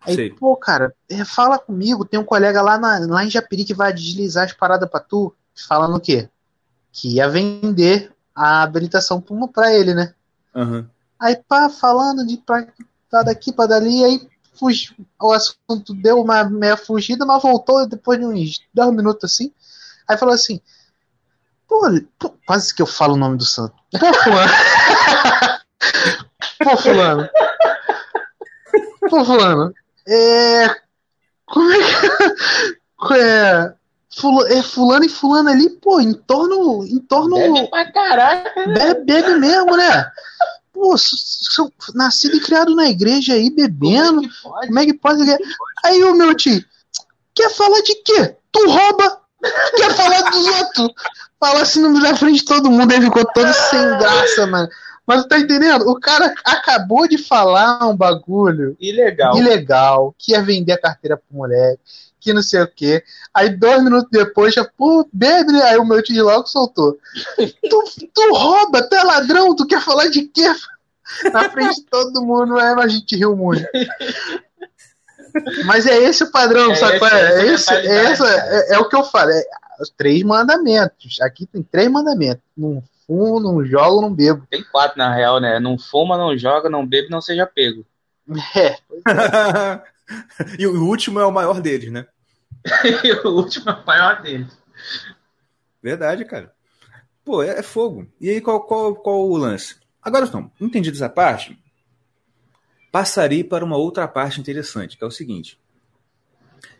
[0.01, 0.29] Aí, Sei.
[0.29, 3.91] pô, cara, é, fala comigo, tem um colega lá, na, lá em Japiri que vai
[3.91, 5.33] deslizar as paradas pra tu,
[5.67, 6.29] falando o quê?
[6.91, 10.13] Que ia vender a habilitação pra ele, né?
[10.55, 10.85] Uhum.
[11.19, 12.67] Aí, pá, falando de pra,
[13.09, 18.19] pra daqui pra dali, aí fugi, o assunto deu uma meia fugida, mas voltou depois
[18.19, 19.51] de uns dois minutos assim.
[20.07, 20.61] Aí falou assim:
[21.67, 21.81] Pô,
[22.17, 23.75] pô, quase que eu falo o nome do santo.
[23.91, 24.51] Pô, fulano.
[26.63, 27.29] pô, fulano.
[29.09, 29.73] Pô, fulano.
[30.07, 30.75] É.
[31.45, 33.13] Como é que.
[33.13, 33.73] É.
[34.17, 36.83] Fulano, é fulano e fulano ali, pô, em torno.
[36.85, 37.35] Em torno.
[37.35, 38.73] Bebe pra caraca, né?
[38.73, 40.11] Bebe, bebe mesmo, né?
[40.73, 44.21] Pô, sou nascido e criado na igreja aí, bebendo.
[44.41, 45.17] Como é que pode?
[45.19, 45.53] Como é que pode?
[45.85, 46.63] Aí o meu tio,
[47.35, 48.35] quer falar de quê?
[48.51, 49.21] Tu rouba,
[49.75, 50.89] quer falar dos outros.
[51.39, 54.67] Fala assim na frente de todo mundo, ele ficou todo sem graça, mano.
[55.07, 55.89] Mas tá entendendo?
[55.89, 59.37] O cara acabou de falar um bagulho ilegal.
[59.37, 61.79] Ilegal, que ia vender a carteira pro moleque,
[62.19, 63.01] que não sei o quê.
[63.33, 65.61] Aí dois minutos depois já, pô, bebe?
[65.61, 66.97] Aí o meu tio logo soltou.
[67.69, 70.53] tu, tu rouba, tu é ladrão, tu quer falar de quê?
[71.31, 73.65] Na frente de todo mundo, é, mas a gente riu muito.
[75.65, 76.97] Mas é esse o padrão, é sabe?
[76.97, 79.31] Esse, é, esse, é, esse, é, é, o que eu falo.
[79.31, 79.41] É,
[79.79, 81.21] os três mandamentos.
[81.21, 82.43] Aqui tem três mandamentos.
[82.57, 84.45] Não fumo, não jogo, não bebo.
[84.49, 85.59] Tem quatro, na real, né?
[85.59, 87.85] Não fuma, não joga, não bebe, não seja pego.
[88.55, 88.67] É.
[88.67, 89.81] é.
[90.59, 92.05] e o último é o maior deles, né?
[93.23, 94.55] o último é o maior deles.
[95.81, 96.53] Verdade, cara.
[97.23, 98.07] Pô, é, é fogo.
[98.19, 99.77] E aí, qual, qual, qual o lance?
[100.01, 101.57] Agora, então, entendido essa parte,
[102.91, 105.59] passarei para uma outra parte interessante, que é o seguinte.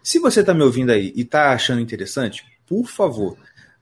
[0.02, 3.38] Se você está me ouvindo aí e está achando interessante, por favor,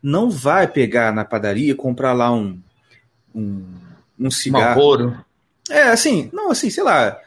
[0.05, 2.61] não vai pegar na padaria e comprar lá um,
[3.33, 3.65] um,
[4.19, 5.17] um cigarro.
[5.67, 7.19] É, assim, não, assim, sei lá.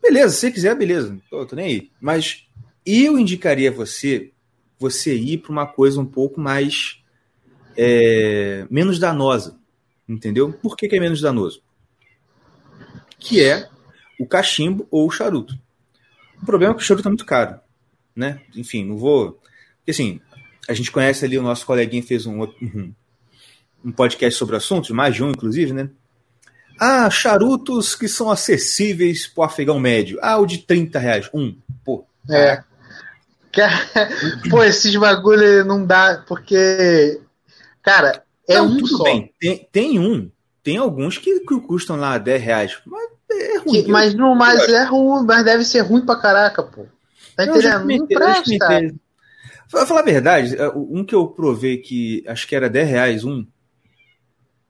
[0.00, 1.14] Beleza, se você quiser, beleza.
[1.28, 1.90] Tô, tô nem aí.
[2.00, 2.48] Mas
[2.86, 4.32] eu indicaria você
[4.78, 7.02] você ir para uma coisa um pouco mais
[7.76, 9.58] é, menos danosa,
[10.08, 10.54] entendeu?
[10.54, 11.62] Por que, que, é menos danoso?
[13.18, 13.68] Que é
[14.18, 15.54] o cachimbo ou o charuto.
[16.42, 17.60] O problema é que o charuto é muito caro,
[18.14, 18.40] né?
[18.54, 19.32] Enfim, não vou.
[19.78, 20.20] Porque assim,
[20.68, 22.92] a gente conhece ali o nosso coleguinha fez um, um,
[23.84, 25.88] um podcast sobre o assunto, mais de um, inclusive, né?
[26.78, 30.18] Ah, charutos que são acessíveis pro afegão médio.
[30.20, 31.30] Ah, o de 30 reais.
[31.32, 31.56] Um.
[31.84, 32.04] Pô.
[32.30, 32.62] É.
[34.50, 37.20] Pô, esses bagulho não dá, porque.
[37.82, 39.04] Cara, é não, um tudo só.
[39.04, 39.32] bem.
[39.40, 40.30] Tem, tem um.
[40.62, 42.78] Tem alguns que, que custam lá 10 reais.
[42.84, 43.82] Mas é ruim.
[43.84, 46.86] Que, mas não, mas é ruim, mas deve ser ruim pra caraca, pô.
[47.34, 47.86] Tá entendendo?
[47.86, 48.94] Não, não presta.
[49.70, 53.24] Pra falar a verdade, é, um que eu provei que acho que era 10 reais
[53.24, 53.44] um.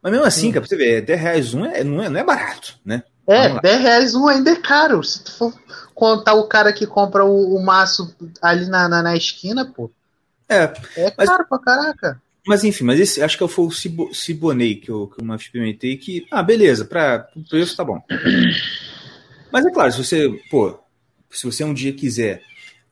[0.02, 2.24] Mas mesmo assim, cara, pra você ver, 10 reais um é, não, é, não é
[2.24, 3.02] barato, né?
[3.26, 5.02] É, 10 reais um ainda é caro.
[5.02, 5.54] Se tu for
[5.94, 9.90] contar o cara que compra o, o maço ali na, na, na, esquina, pô.
[10.48, 10.72] É.
[10.96, 12.22] É mas, caro pra caraca.
[12.46, 15.96] Mas enfim, mas esse acho que foi o Cibo, Cibonei que eu, que eu experimentei,
[15.96, 18.00] que, ah, beleza, para o preço tá bom.
[19.50, 20.78] Mas é claro, se você, pô,
[21.28, 22.42] se você um dia quiser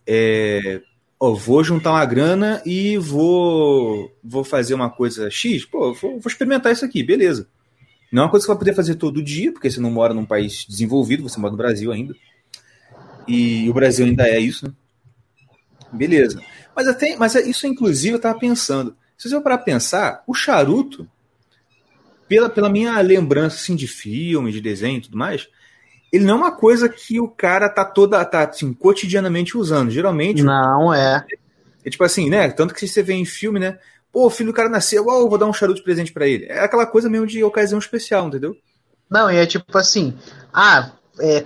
[0.07, 0.81] é,
[1.25, 6.23] ó, vou juntar uma grana e vou vou fazer uma coisa X, pô, vou, vou,
[6.27, 7.49] experimentar isso aqui, beleza.
[8.13, 10.15] Não é uma coisa que você vai poder fazer todo dia, porque você não mora
[10.15, 12.15] num país desenvolvido, você mora no Brasil ainda.
[13.27, 14.75] E o Brasil ainda é isso, né?
[15.93, 16.41] Beleza.
[16.77, 18.97] Mas, até, mas isso, inclusive, eu estava pensando.
[19.17, 21.09] Se você parar pensar, o charuto,
[22.29, 25.49] pela, pela minha lembrança assim, de filme, de desenho e tudo mais,
[26.15, 29.91] ele não é uma coisa que o cara tá toda, tá assim, cotidianamente usando.
[29.91, 30.45] Geralmente.
[30.45, 31.27] Não é.
[31.85, 32.49] É tipo assim, né?
[32.51, 33.79] Tanto que você vê em filme, né?
[34.13, 36.47] Pô, o filho do cara nasceu, oh, vou dar um charuto de presente para ele.
[36.47, 38.57] É aquela coisa mesmo de ocasião especial, entendeu?
[39.11, 40.17] Não, e é tipo assim,
[40.53, 41.45] ah, é,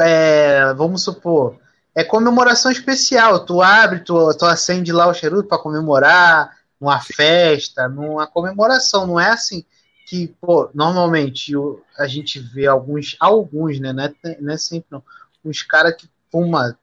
[0.00, 1.56] é, vamos supor,
[1.94, 3.46] é comemoração especial.
[3.46, 9.06] Tu abre, tu, tu acende lá o charuto para comemorar, numa festa, numa comemoração.
[9.06, 9.64] Não é assim,
[10.12, 11.54] que, pô, normalmente
[11.96, 13.94] a gente vê alguns, alguns, né?
[13.94, 15.02] Não é, não é sempre não.
[15.42, 16.78] Uns caras que fuma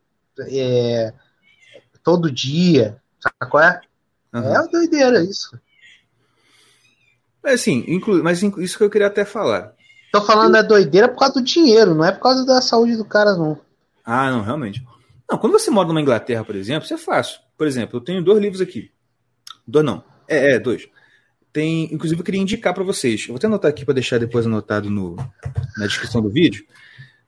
[0.47, 1.13] é,
[2.03, 3.81] todo dia, sabe qual é?
[4.33, 4.55] Uhum.
[4.55, 5.55] É doideira isso.
[7.45, 9.75] É assim, inclu mas isso que eu queria até falar.
[10.11, 10.61] Tô falando eu...
[10.61, 13.61] é doideira por causa do dinheiro, não é por causa da saúde do cara, não.
[14.03, 14.83] Ah, não, realmente.
[15.29, 17.39] Não, quando você mora numa Inglaterra, por exemplo, isso é fácil.
[17.55, 18.89] Por exemplo, eu tenho dois livros aqui.
[19.67, 20.03] Dois não.
[20.27, 20.89] É, é, dois
[21.51, 23.21] tem, inclusive eu queria indicar para vocês.
[23.21, 25.15] Eu vou até anotar aqui para deixar depois anotado no,
[25.77, 26.65] na descrição do vídeo.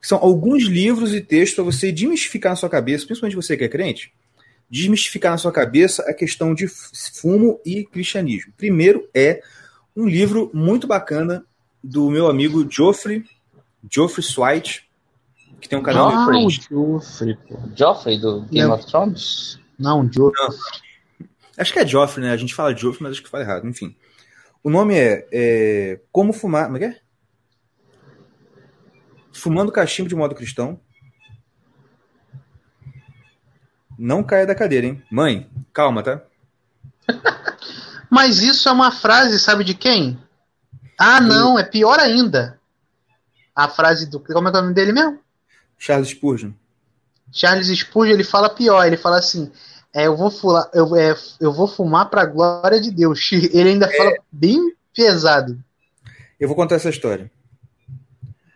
[0.01, 3.69] São alguns livros e textos para você desmistificar na sua cabeça, principalmente você que é
[3.69, 4.13] crente,
[4.69, 8.53] desmistificar na sua cabeça a questão de fumo e cristianismo.
[8.57, 9.41] Primeiro é
[9.95, 11.43] um livro muito bacana
[11.83, 13.23] do meu amigo Geoffrey,
[13.89, 14.89] Geoffrey Swite,
[15.59, 17.37] que tem um canal ah, no Geoffrey,
[17.75, 18.75] Geoffrey do Game Não.
[18.75, 19.59] of Thrones?
[19.77, 20.47] Não, Geoffrey.
[20.47, 21.27] Não.
[21.57, 22.31] Acho que é Geoffrey, né?
[22.31, 23.67] A gente fala Geoffrey, mas acho que fala errado.
[23.67, 23.95] Enfim.
[24.63, 26.65] O nome é, é Como Fumar.
[26.65, 26.99] Como é que é?
[29.33, 30.79] Fumando cachimbo de modo cristão.
[33.97, 35.03] Não caia da cadeira, hein?
[35.11, 36.21] Mãe, calma, tá?
[38.09, 40.19] Mas isso é uma frase, sabe de quem?
[40.97, 42.59] Ah, não, é pior ainda.
[43.55, 44.19] A frase do.
[44.19, 45.19] Como é, é o nome dele mesmo?
[45.77, 46.51] Charles Spurgeon.
[47.31, 49.51] Charles Spurgeon, ele fala pior, ele fala assim:
[49.93, 53.29] é, eu, vou fumar, eu, é, eu vou fumar pra glória de Deus.
[53.53, 53.97] Ele ainda é...
[53.97, 55.61] fala bem pesado.
[56.39, 57.31] Eu vou contar essa história.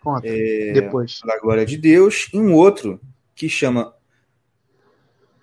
[0.02, 1.20] Conta, é, depois.
[1.20, 2.30] Pra glória de Deus.
[2.34, 3.00] E um outro
[3.36, 3.94] que chama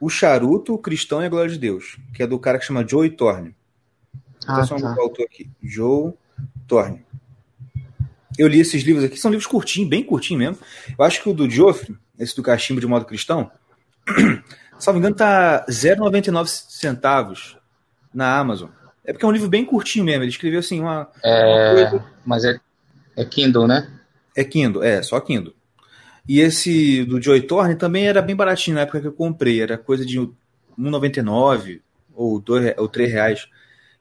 [0.00, 2.86] O Charuto, o Cristão e a Glória de Deus, que é do cara que chama
[2.86, 3.54] Joe Thorne.
[4.46, 4.94] Ah, só tá.
[4.98, 5.50] autor aqui.
[5.62, 6.12] Joe
[6.66, 7.04] Thorne.
[8.38, 10.58] Eu li esses livros aqui, são livros curtinhos, bem curtinhos mesmo.
[10.98, 13.50] Eu acho que o do Joffre, esse do Cachimbo de Modo Cristão,
[14.82, 17.56] salvo engano, tá 0,99 centavos
[18.12, 18.68] na Amazon.
[19.04, 20.22] É porque é um livro bem curtinho mesmo.
[20.22, 21.08] Ele escreveu assim uma.
[21.24, 22.04] É, uma coisa...
[22.24, 22.60] Mas é,
[23.16, 23.88] é Kindle, né?
[24.36, 25.54] É Kindle, é, só Kindle.
[26.28, 29.60] E esse do Joy Thorne também era bem baratinho na época que eu comprei.
[29.60, 30.18] Era coisa de
[30.78, 31.80] 1,99
[32.14, 33.48] ou, 2, ou 3 reais.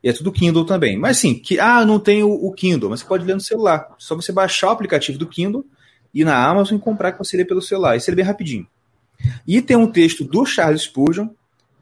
[0.04, 0.98] E é tudo Kindle também.
[0.98, 3.88] Mas sim, que, ah, não tem o, o, Kindle, mas você pode ler no celular.
[3.98, 5.65] Só você baixar o aplicativo do Kindle,
[6.13, 7.96] ir na Amazon e comprar que você lê pelo celular.
[7.96, 8.67] Isso é bem rapidinho.
[9.47, 11.29] E tem um texto do Charles Spurgeon,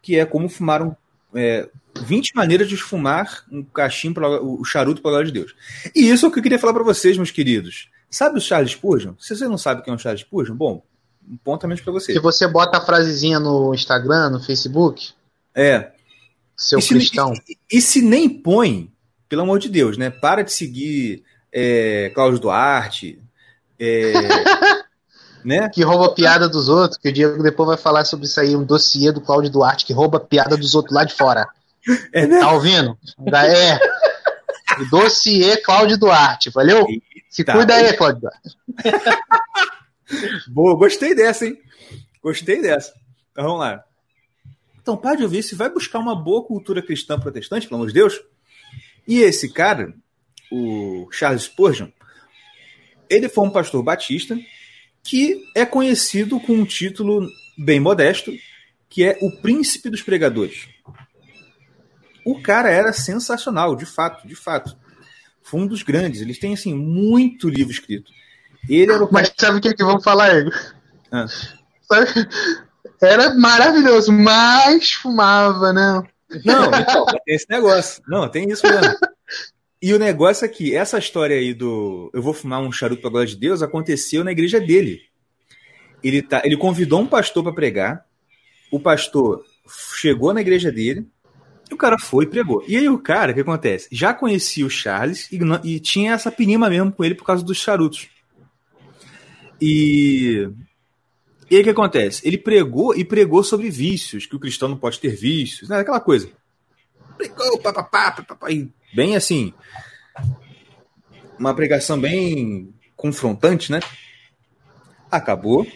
[0.01, 0.95] que é como fumar um,
[1.33, 1.69] é,
[2.01, 5.55] 20 maneiras de fumar um cachimbo, o charuto para glória de Deus.
[5.95, 7.89] E isso é o que eu queria falar para vocês, meus queridos.
[8.09, 9.13] Sabe o Charles Spurgeon?
[9.19, 10.83] Se você não sabe quem é o Charles Spurgeon, bom,
[11.29, 12.13] um ponto também para você.
[12.13, 15.11] Que você bota a frasezinha no Instagram, no Facebook.
[15.53, 15.91] É.
[16.55, 17.35] Seu e cristão.
[17.35, 18.91] Se, e, e, se nem põe,
[19.27, 20.09] pelo amor de Deus, né?
[20.09, 21.23] Para de seguir
[21.53, 23.21] é, Cláudio Duarte.
[23.79, 24.13] É,
[25.43, 25.69] né?
[25.69, 28.63] Que rouba piada dos outros, que o Diego depois vai falar sobre isso aí, um
[28.63, 31.47] dossiê do Cláudio Duarte que rouba piada dos outros lá de fora.
[32.13, 32.39] É, né?
[32.39, 32.97] Tá ouvindo?
[33.33, 33.79] É.
[34.81, 36.85] O dossiê Cláudio Duarte, valeu?
[36.87, 37.05] Eita.
[37.29, 38.57] Se cuida aí, Cláudio Duarte.
[40.49, 41.57] Boa, gostei dessa, hein?
[42.21, 42.93] Gostei dessa.
[43.31, 43.83] Então vamos lá.
[44.81, 47.93] Então, para de ouvir, se vai buscar uma boa cultura cristã protestante, pelo amor de
[47.93, 48.19] Deus.
[49.07, 49.93] E esse cara,
[50.51, 51.89] o Charles Spurgeon,
[53.09, 54.35] ele foi um pastor batista
[55.03, 58.31] que é conhecido com um título bem modesto,
[58.89, 60.67] que é o príncipe dos pregadores.
[62.25, 64.77] O cara era sensacional, de fato, de fato.
[65.41, 66.21] Foi um dos grandes.
[66.21, 68.11] Eles têm assim muito livro escrito.
[68.67, 70.51] Ele era o Mas sabe o que, que vamos falar, Ego?
[71.11, 71.25] Ah.
[73.01, 76.03] Era maravilhoso, mas fumava, né?
[76.43, 78.03] Não, então, tem esse negócio.
[78.07, 78.93] Não, tem isso mesmo.
[79.81, 83.09] E o negócio é que essa história aí do eu vou fumar um charuto para
[83.09, 85.01] glória de Deus aconteceu na igreja dele.
[86.03, 88.05] Ele, tá, ele convidou um pastor para pregar.
[88.71, 89.43] O pastor
[89.95, 91.07] chegou na igreja dele.
[91.69, 92.63] E o cara foi e pregou.
[92.67, 93.87] E aí o cara, o que acontece?
[93.91, 97.57] Já conhecia o Charles e, e tinha essa pinima mesmo com ele por causa dos
[97.57, 98.09] charutos.
[99.61, 100.49] E
[101.49, 102.27] e aí o que acontece?
[102.27, 105.79] Ele pregou e pregou sobre vícios, que o cristão não pode ter vícios, né?
[105.79, 106.29] aquela coisa.
[107.19, 109.53] Pregou, papapá, papapá, e bem assim.
[111.37, 113.81] Uma pregação bem confrontante, né?
[115.11, 115.67] Acabou.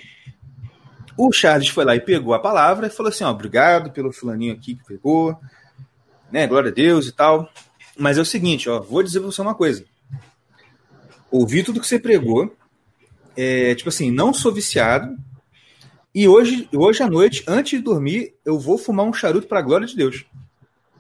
[1.18, 4.54] O Charles foi lá e pegou a palavra e falou assim: ó, obrigado pelo fulaninho
[4.54, 5.38] aqui que pegou,
[6.32, 6.48] né?
[6.48, 7.52] Glória a Deus e tal.
[7.98, 9.84] Mas é o seguinte, ó, vou dizer pra você uma coisa.
[11.30, 12.56] Ouvi tudo que você pregou.
[13.36, 15.18] É, tipo assim, não sou viciado,
[16.16, 19.64] e hoje, hoje à noite, antes de dormir, eu vou fumar um charuto para a
[19.64, 20.24] glória de Deus.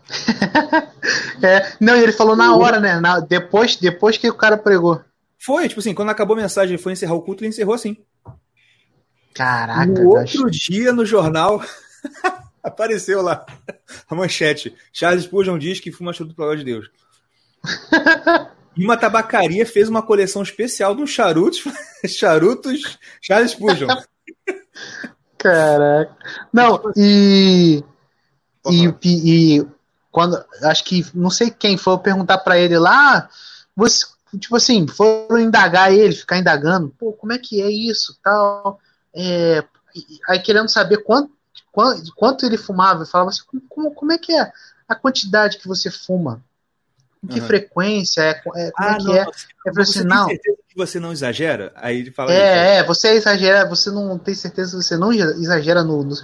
[1.41, 2.99] é, não, ele falou na hora, né?
[2.99, 5.01] Na, depois, depois que o cara pregou.
[5.37, 7.97] Foi, tipo assim, quando acabou a mensagem, foi encerrar o culto, ele encerrou assim.
[9.33, 9.85] Caraca.
[9.85, 11.61] No outro dia, no jornal,
[12.63, 13.45] apareceu lá
[14.09, 14.75] a manchete.
[14.91, 16.89] Charles Spurgeon diz que fuma charuto para a glória de Deus.
[18.77, 21.63] E uma tabacaria fez uma coleção especial dos charutos,
[22.07, 23.87] charutos Charles Spurgeon.
[25.37, 26.15] Caraca.
[26.53, 27.83] Não, e.
[28.65, 29.67] E, e, e,
[30.13, 30.45] quando.
[30.61, 31.05] Acho que.
[31.13, 33.27] Não sei quem foi perguntar para ele lá.
[33.75, 34.05] Você,
[34.39, 36.93] tipo assim, foram indagar ele, ficar indagando.
[36.99, 38.17] Pô, como é que é isso?
[38.23, 38.79] Tal.
[39.13, 39.63] É,
[40.29, 41.31] aí querendo saber quanto,
[41.71, 43.01] quanto, quanto ele fumava.
[43.01, 44.51] Eu falava assim: como, como é que é
[44.87, 46.41] a quantidade que você fuma?
[47.29, 47.47] que uhum.
[47.47, 49.27] frequência é, é como é ah, é que não, é?
[49.65, 50.27] É você não.
[50.27, 51.71] Tem certeza que você não exagera?
[51.75, 52.33] Aí ele fala.
[52.33, 56.15] É, isso, é, você exagera, você não tem certeza que você não exagera no, no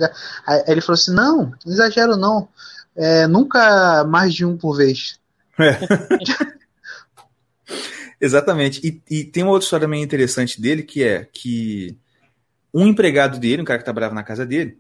[0.46, 2.50] Aí ele falou assim: não, não exagero não.
[2.96, 5.20] É, nunca mais de um por vez.
[5.60, 5.78] É.
[8.20, 8.86] Exatamente.
[8.86, 11.98] E, e, tem uma outra história também interessante dele, que é que
[12.74, 14.78] um empregado dele, um cara que trabalhava na casa dele,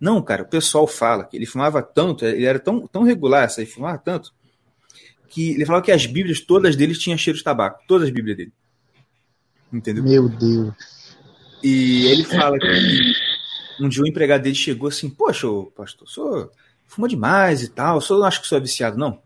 [0.00, 3.66] não, cara, o pessoal fala que ele fumava tanto, ele era tão, tão regular, ele
[3.66, 4.32] fumava tanto,
[5.28, 8.36] que ele falava que as Bíblias todas deles tinham cheiro de tabaco, todas as Bíblias
[8.36, 8.52] dele.
[9.72, 10.02] Entendeu?
[10.02, 10.74] Meu Deus.
[11.62, 13.12] E ele fala que
[13.80, 16.50] um dia o empregado dele chegou assim: Poxa, pastor, sou
[16.90, 19.22] fuma demais e tal, eu não acho que sou viciado, não.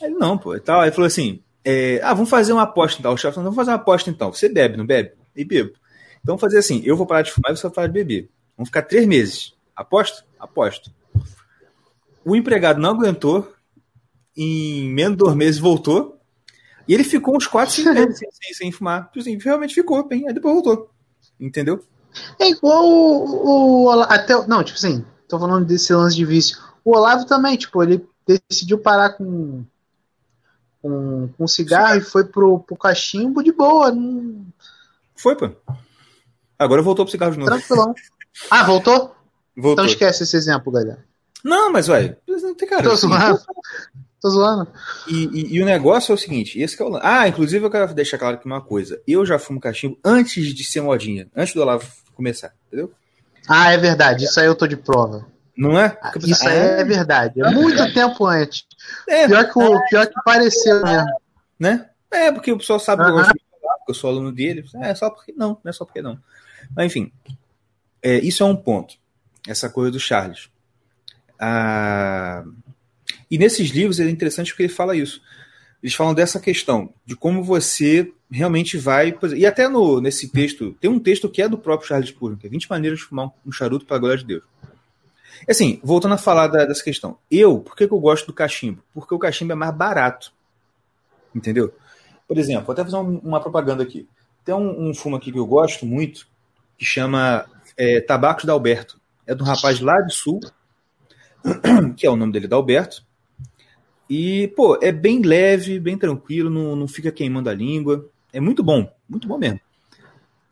[0.00, 0.80] Ele não, pô, e tal.
[0.80, 3.12] Aí falou assim: é, Ah, vamos fazer uma aposta então.
[3.12, 4.32] O chefe falou: Vamos fazer uma aposta então.
[4.32, 5.12] Você bebe, não bebe?
[5.34, 5.70] E bebo.
[5.70, 8.30] Então vamos fazer assim: eu vou parar de fumar e você vai parar de beber.
[8.56, 9.54] Vamos ficar três meses.
[9.74, 10.24] Aposto?
[10.38, 10.92] Aposto.
[12.24, 13.52] O empregado não aguentou,
[14.36, 16.18] em menos de dois meses voltou.
[16.86, 19.06] E ele ficou uns 4, 5 meses sem, sem, sem, fumar.
[19.06, 20.90] Tipo assim, realmente ficou, bem, aí depois voltou.
[21.40, 21.82] Entendeu?
[22.38, 26.58] É igual o, o, até Não, tipo assim, tô falando desse lance de vício.
[26.84, 29.64] O Olavo também, tipo, ele decidiu parar com.
[30.82, 31.98] com, com cigarro Sim.
[32.00, 33.90] e foi pro, pro cachimbo de boa.
[33.90, 34.44] Não...
[35.16, 35.50] Foi, pô.
[36.58, 37.50] Agora voltou pro cigarro de novo.
[37.50, 37.94] Tranquilão.
[38.50, 39.14] Ah, voltou?
[39.56, 39.72] Voltou.
[39.74, 41.04] Então esquece esse exemplo, galera.
[41.44, 42.82] Não, mas ué, não tem cara.
[42.82, 43.40] Tô zoando.
[44.20, 44.68] Tô zoando.
[45.06, 46.98] E, e, e, o negócio é o seguinte: esse é o...
[47.00, 49.00] Ah, inclusive eu quero deixar claro aqui uma coisa.
[49.06, 52.90] Eu já fumo cachimbo antes de ser modinha, antes do Olavo começar, entendeu?
[53.48, 54.24] Ah, é verdade.
[54.24, 55.26] Isso aí eu tô de prova.
[55.56, 55.96] Não é?
[56.02, 57.40] Ah, isso aí é verdade.
[57.40, 58.66] É muito tempo antes.
[59.08, 61.20] É, pior, que o, pior que pareceu mesmo.
[61.58, 61.88] Né?
[62.10, 64.64] É, porque o pessoal sabe que eu gosto de falar, porque eu sou aluno dele.
[64.82, 66.18] É só porque não, não é só porque não.
[66.74, 67.12] Mas enfim,
[68.02, 68.94] é, isso é um ponto.
[69.46, 70.48] Essa coisa do Charles.
[71.38, 72.44] Ah,
[73.30, 75.20] e nesses livros é interessante porque ele fala isso.
[75.82, 79.16] Eles falam dessa questão, de como você realmente vai.
[79.36, 82.46] E até no, nesse texto, tem um texto que é do próprio Charles Spurgeon, que
[82.46, 84.42] é 20 maneiras de fumar um charuto para a glória de Deus.
[85.48, 87.18] Assim, voltando a falar da, dessa questão.
[87.30, 88.82] Eu, por que, que eu gosto do cachimbo?
[88.92, 90.32] Porque o cachimbo é mais barato.
[91.34, 91.74] Entendeu?
[92.26, 94.08] Por exemplo, vou até fazer uma propaganda aqui.
[94.44, 96.26] Tem um, um fumo aqui que eu gosto muito,
[96.78, 99.00] que chama é, Tabacos da Alberto.
[99.26, 100.40] É de um rapaz lá de Sul,
[101.96, 103.04] que é o nome dele, da Alberto.
[104.08, 108.08] E, pô, é bem leve, bem tranquilo, não, não fica queimando a língua.
[108.32, 109.60] É muito bom, muito bom mesmo.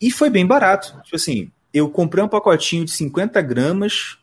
[0.00, 1.00] E foi bem barato.
[1.02, 4.18] Tipo assim, eu comprei um pacotinho de 50 gramas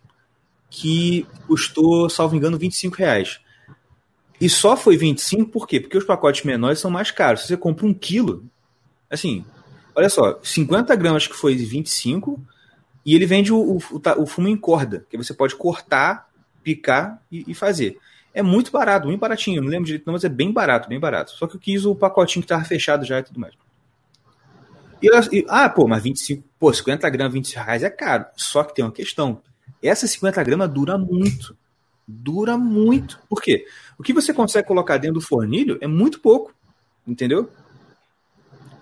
[0.70, 3.40] que custou, salvo engano, 25 reais.
[4.40, 5.80] E só foi 25 por quê?
[5.80, 7.42] Porque os pacotes menores são mais caros.
[7.42, 8.46] Se você compra um quilo,
[9.10, 9.44] assim,
[9.96, 12.42] olha só, 50 gramas que foi 25,
[13.06, 13.82] e ele vende o, o,
[14.18, 16.30] o fumo em corda, que você pode cortar,
[16.64, 17.98] picar e, e, fazer.
[18.34, 19.62] É muito barato, muito baratinho.
[19.62, 21.32] Não lembro direito, não, mas é bem barato, bem barato.
[21.32, 23.56] Só que eu quis o pacotinho que tava fechado já e tudo mais.
[25.02, 25.08] E,
[25.38, 28.26] e, ah, pô, mas 25, pô, 50 gramas, 25 reais é caro.
[28.36, 29.42] Só que tem uma questão.
[29.82, 31.56] Essa 50 gramas dura muito.
[32.08, 33.20] Dura muito.
[33.30, 33.66] Por quê?
[33.98, 36.54] O que você consegue colocar dentro do fornilho é muito pouco.
[37.08, 37.50] Entendeu?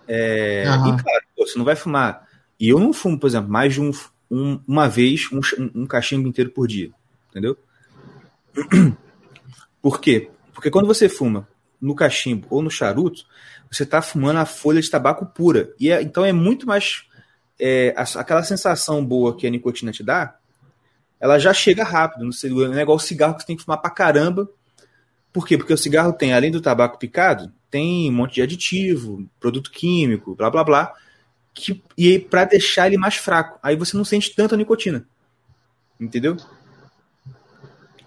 [0.07, 0.95] É, uhum.
[0.95, 2.27] E claro, pô, você não vai fumar.
[2.59, 3.91] E eu não fumo, por exemplo, mais de um,
[4.31, 5.39] um uma vez um,
[5.75, 6.91] um cachimbo inteiro por dia.
[7.29, 7.57] Entendeu?
[9.81, 10.29] Por quê?
[10.53, 11.47] Porque quando você fuma
[11.79, 13.25] no cachimbo ou no charuto,
[13.71, 15.71] você está fumando a folha de tabaco pura.
[15.79, 17.05] E é, então é muito mais.
[17.59, 20.36] É, aquela sensação boa que a nicotina te dá,
[21.19, 22.23] ela já chega rápido.
[22.23, 24.49] Não é igual o cigarro que você tem que fumar pra caramba.
[25.33, 25.57] Por quê?
[25.57, 30.35] Porque o cigarro tem, além do tabaco picado, tem um monte de aditivo, produto químico,
[30.35, 30.93] blá blá blá.
[31.53, 33.59] Que, e para deixar ele mais fraco.
[33.61, 35.05] Aí você não sente tanta nicotina.
[35.99, 36.37] Entendeu?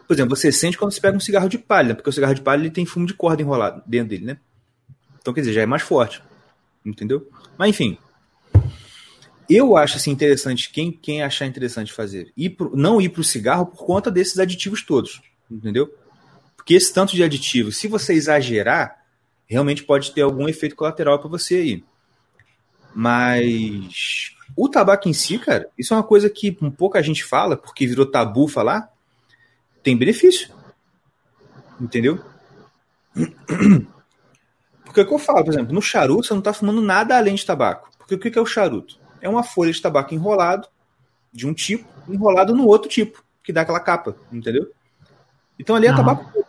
[0.07, 2.41] Por exemplo, você sente quando você pega um cigarro de palha, porque o cigarro de
[2.41, 4.39] palha ele tem fumo de corda enrolado dentro dele, né?
[5.21, 6.23] Então, quer dizer, já é mais forte.
[6.85, 7.29] Entendeu?
[7.59, 7.99] Mas, enfim.
[9.51, 13.25] Eu acho assim interessante, quem, quem achar interessante fazer, ir pro, não ir para o
[13.25, 15.21] cigarro por conta desses aditivos todos.
[15.51, 15.93] Entendeu?
[16.57, 19.05] Porque esse tanto de aditivo, se você exagerar,
[19.47, 21.85] realmente pode ter algum efeito colateral para você aí.
[22.95, 27.89] Mas o tabaco em si, cara, isso é uma coisa que pouca gente fala, porque
[27.89, 28.89] virou tabu falar,
[29.83, 30.49] tem benefício.
[31.81, 32.21] Entendeu?
[34.85, 37.17] Porque é o que eu falo, por exemplo, no charuto você não está fumando nada
[37.17, 37.89] além de tabaco.
[37.97, 39.00] Porque o que é o charuto?
[39.21, 40.69] É uma folha de tabaco enrolado,
[41.33, 44.71] de um tipo, enrolado no outro tipo, que dá aquela capa, entendeu?
[45.59, 45.97] Então ali é uhum.
[45.97, 46.45] tabaco.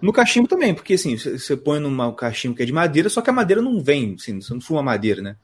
[0.00, 3.30] No cachimbo também, porque assim, você põe num cachimbo que é de madeira, só que
[3.30, 5.36] a madeira não vem, assim, você não fuma madeira, né?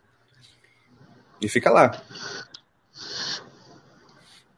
[1.40, 2.00] E fica lá.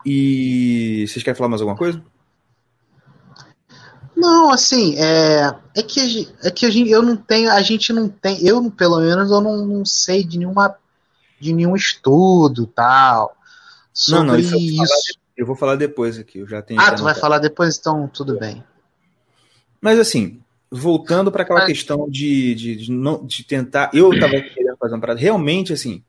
[0.05, 2.03] E vocês querem falar mais alguma coisa?
[4.17, 8.09] Não, assim, é, é que, é que a gente, eu não tenho, a gente não
[8.09, 10.77] tem, eu pelo menos eu não, não sei de nenhuma
[11.41, 13.37] de nenhum estudo tal
[13.93, 14.55] sobre não, não, isso.
[14.55, 15.01] Eu vou, falar,
[15.37, 16.81] eu vou falar depois aqui, eu já tenho.
[16.81, 18.63] Ah, tu vai falar depois, então tudo bem.
[19.81, 24.77] Mas assim, voltando para aquela questão de, de, de, não, de tentar, eu estava querendo
[24.77, 26.03] fazer uma parada, realmente assim,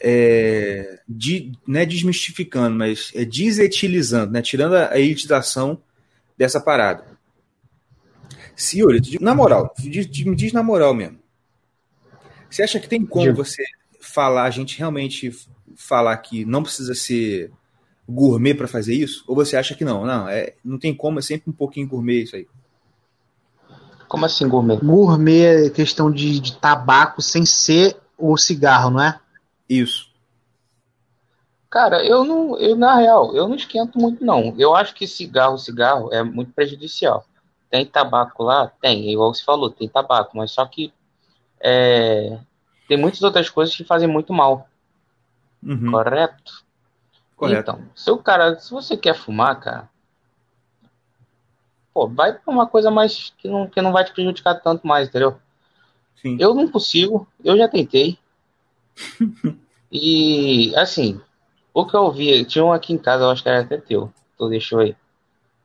[0.00, 5.80] é, de, não é desmistificando, mas é desetilizando, né, tirando a, a elitização
[6.36, 7.06] dessa parada.
[8.54, 11.18] Senhor, na moral, me diz na moral mesmo.
[12.50, 13.64] Você acha que tem como você
[14.02, 15.30] falar, a gente realmente
[15.76, 17.50] falar que não precisa ser
[18.08, 19.24] gourmet para fazer isso?
[19.26, 20.04] Ou você acha que não?
[20.04, 22.46] Não, é, não tem como, é sempre um pouquinho gourmet isso aí.
[24.08, 24.76] Como assim gourmet?
[24.76, 29.18] Gourmet é questão de, de tabaco sem ser o cigarro, não é?
[29.68, 30.12] Isso.
[31.70, 34.54] Cara, eu não, eu na real, eu não esquento muito não.
[34.58, 37.24] Eu acho que cigarro, cigarro é muito prejudicial.
[37.70, 38.70] Tem tabaco lá?
[38.82, 40.92] Tem, igual você falou, tem tabaco, mas só que
[41.58, 42.38] é,
[42.92, 44.68] tem muitas outras coisas que fazem muito mal.
[45.62, 45.90] Uhum.
[45.90, 46.62] Correto?
[47.34, 47.70] Correto.
[47.70, 49.88] Então, se o cara, se você quer fumar, cara,
[51.94, 55.08] pô, vai pra uma coisa mais que não, que não vai te prejudicar tanto mais,
[55.08, 55.38] entendeu?
[56.20, 56.36] Sim.
[56.38, 58.18] Eu não consigo, eu já tentei.
[59.90, 61.18] e assim,
[61.72, 64.12] o que eu vi, tinha um aqui em casa, eu acho que era até teu.
[64.36, 64.94] Tu deixou aí.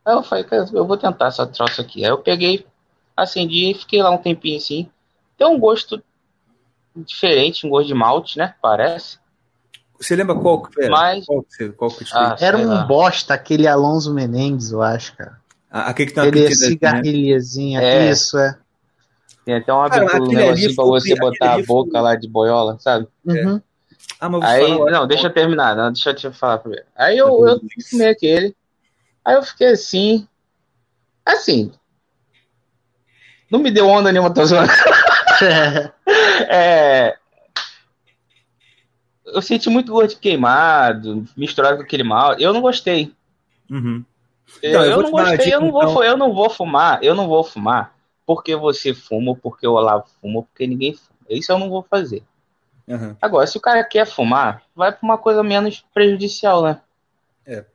[0.05, 2.05] Aí eu falei, eu vou tentar essa troça aqui.
[2.05, 2.65] Aí eu peguei,
[3.17, 4.89] acendi e fiquei lá um tempinho assim.
[5.37, 6.01] Tem um gosto
[7.05, 8.53] diferente, um gosto de malte, né?
[8.61, 9.19] Parece.
[9.99, 10.91] Você lembra qual que era?
[10.91, 11.25] Mas...
[11.25, 12.83] Qual que, qual que ah, era um lá.
[12.83, 15.39] bosta, aquele Alonso Menendez, eu acho, cara.
[15.69, 18.09] Ah, aquele que tá Ele é cigarrilhazinha, né?
[18.09, 18.57] isso é.
[19.43, 22.01] Tem até um, cara, um negocinho pra você botar a boca foi...
[22.01, 23.07] lá de boiola, sabe?
[23.25, 23.61] Uhum.
[24.19, 26.85] Ah, mas aí, falar, não, deixa eu terminar, não, deixa eu te falar primeiro.
[26.95, 28.55] Aí eu, eu fumei aquele,
[29.23, 30.27] aí eu fiquei assim,
[31.25, 31.71] assim,
[33.49, 34.69] não me deu onda nenhuma, tô zoando.
[36.49, 37.17] é,
[39.25, 43.13] eu senti muito gosto queimado, misturado com aquele mal, eu não gostei.
[43.69, 44.03] Uhum.
[44.63, 46.03] Então, eu, eu não gostei, eu não, vou, então...
[46.03, 50.43] eu não vou fumar, eu não vou fumar porque você fuma, porque o Olavo fuma,
[50.43, 51.17] porque ninguém fuma.
[51.29, 52.21] Isso eu não vou fazer.
[52.85, 53.15] Uhum.
[53.21, 56.81] Agora, se o cara quer fumar, vai para uma coisa menos prejudicial, né?
[57.45, 57.65] É.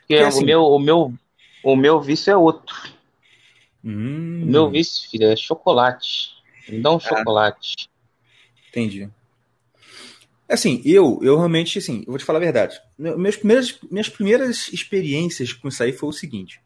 [0.00, 0.42] Porque, assim...
[0.42, 1.14] o, meu, o, meu,
[1.62, 2.74] o meu vício é outro.
[3.84, 4.44] Hum.
[4.44, 6.37] O meu vício, filho, é chocolate.
[6.68, 7.00] Me dá um ah.
[7.00, 7.88] chocolate.
[8.68, 9.08] Entendi.
[10.48, 12.80] Assim, eu, eu realmente, assim, eu vou te falar a verdade.
[12.96, 16.60] Meus primeiras, minhas primeiras experiências com isso aí foi o seguinte.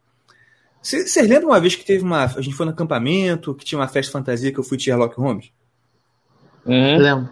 [0.81, 2.25] Vocês lembram uma vez que teve uma.
[2.25, 5.17] A gente foi no acampamento, que tinha uma festa fantasia que eu fui de Sherlock
[5.17, 5.53] Holmes?
[6.65, 6.99] Uhum.
[6.99, 7.31] Lembro.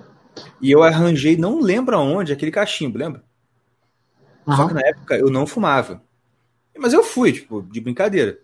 [0.60, 3.22] E eu arranjei, não lembro aonde, aquele cachimbo, lembra?
[4.46, 4.56] Uhum.
[4.56, 6.02] Só que na época eu não fumava.
[6.78, 8.38] Mas eu fui, tipo, de brincadeira.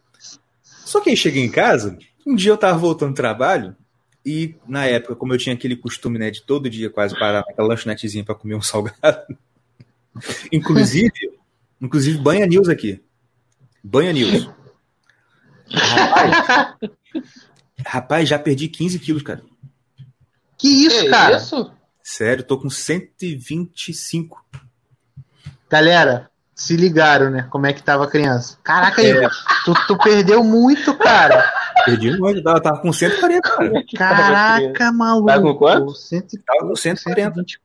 [0.60, 3.76] Só que aí cheguei em casa, um dia eu tava voltando do trabalho,
[4.26, 7.68] e na época, como eu tinha aquele costume, né, de todo dia quase parar naquela
[7.68, 8.98] lanchonetezinha para comer um salgado.
[10.50, 11.12] inclusive,
[11.80, 13.00] inclusive banha news aqui.
[13.84, 14.50] Banha news.
[15.72, 16.90] Rapaz,
[17.86, 19.42] rapaz, já perdi 15 quilos, cara.
[20.58, 21.36] Que isso, Que cara?
[21.36, 21.72] isso?
[22.02, 24.44] Sério, tô com 125.
[25.70, 27.46] Galera, se ligaram, né?
[27.50, 28.58] Como é que tava a criança.
[28.64, 29.28] Caraca, É.
[29.64, 31.52] Tu, tu perdeu muito, cara.
[31.84, 33.84] Perdi muito, tava, tava com 140, cara.
[33.96, 35.26] Caraca, maluco.
[35.28, 35.94] Tá com quanto?
[35.94, 37.34] Cento- Tava com 140.
[37.34, 37.60] 120.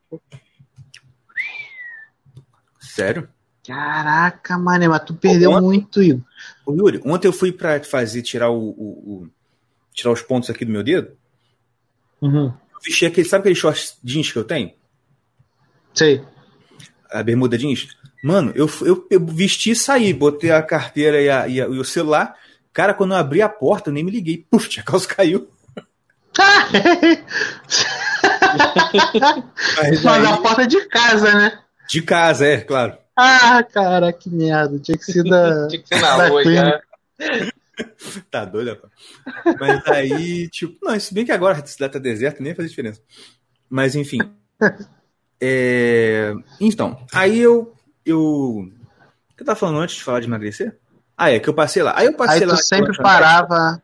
[2.80, 3.30] Sério?
[3.66, 6.22] Caraca, mané, mas tu perdeu Ontem- muito, Igor.
[6.66, 9.30] Ô, Yuri, ontem eu fui pra fazer, tirar o, o- o-
[9.94, 11.12] tirar os pontos aqui do meu dedo.
[12.22, 12.46] Uhum.
[12.48, 12.54] Eu
[12.84, 14.72] vesti aquele, sabe aquele short jeans que eu tenho?
[15.94, 16.24] Sei.
[17.10, 17.88] A bermuda jeans?
[18.24, 21.80] Mano, eu, eu, eu vesti e saí, botei a carteira e, a- e a- e
[21.80, 22.36] o celular.
[22.74, 24.46] Cara, quando eu abri a porta, eu nem me liguei.
[24.50, 25.50] Puf, a calça caiu.
[26.38, 26.38] Mas
[30.04, 31.60] Mas a aí, porta de casa, né?
[31.90, 32.98] de casa, é, claro.
[33.16, 34.80] Ah, cara, que merda.
[34.80, 35.68] Tinha que ser da.
[35.68, 36.44] Tinha que ser na da rua.
[38.30, 38.94] Tá doido, rapaz.
[39.60, 43.02] Mas aí, tipo, não, se bem que agora a cidade tá deserta, nem faz diferença.
[43.70, 44.20] Mas enfim.
[45.40, 47.74] É, Então, aí eu.
[48.06, 48.20] eu...
[48.22, 50.78] O que eu tava falando antes de falar de emagrecer?
[51.24, 51.94] Ah, é, que eu passei lá.
[51.96, 52.56] Aí eu passei Aí lá.
[52.56, 53.84] tu sempre parava.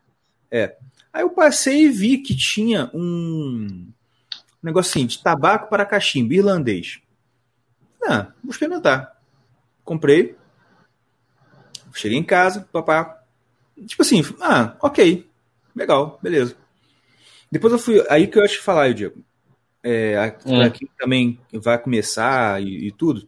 [0.52, 3.88] Aí eu passei e vi que tinha um
[4.62, 7.00] negocinho de tabaco para cachimbo irlandês.
[8.04, 9.16] Ah, vou experimentar.
[9.84, 10.36] Comprei.
[11.94, 13.22] Cheguei em casa, papá.
[13.86, 15.30] Tipo assim, ah, ok.
[15.76, 16.56] Legal, beleza.
[17.52, 18.04] Depois eu fui.
[18.10, 19.24] Aí que eu acho que falar, Diego.
[19.84, 20.62] É, aqui, Hum.
[20.62, 23.28] aqui também vai começar e, e tudo.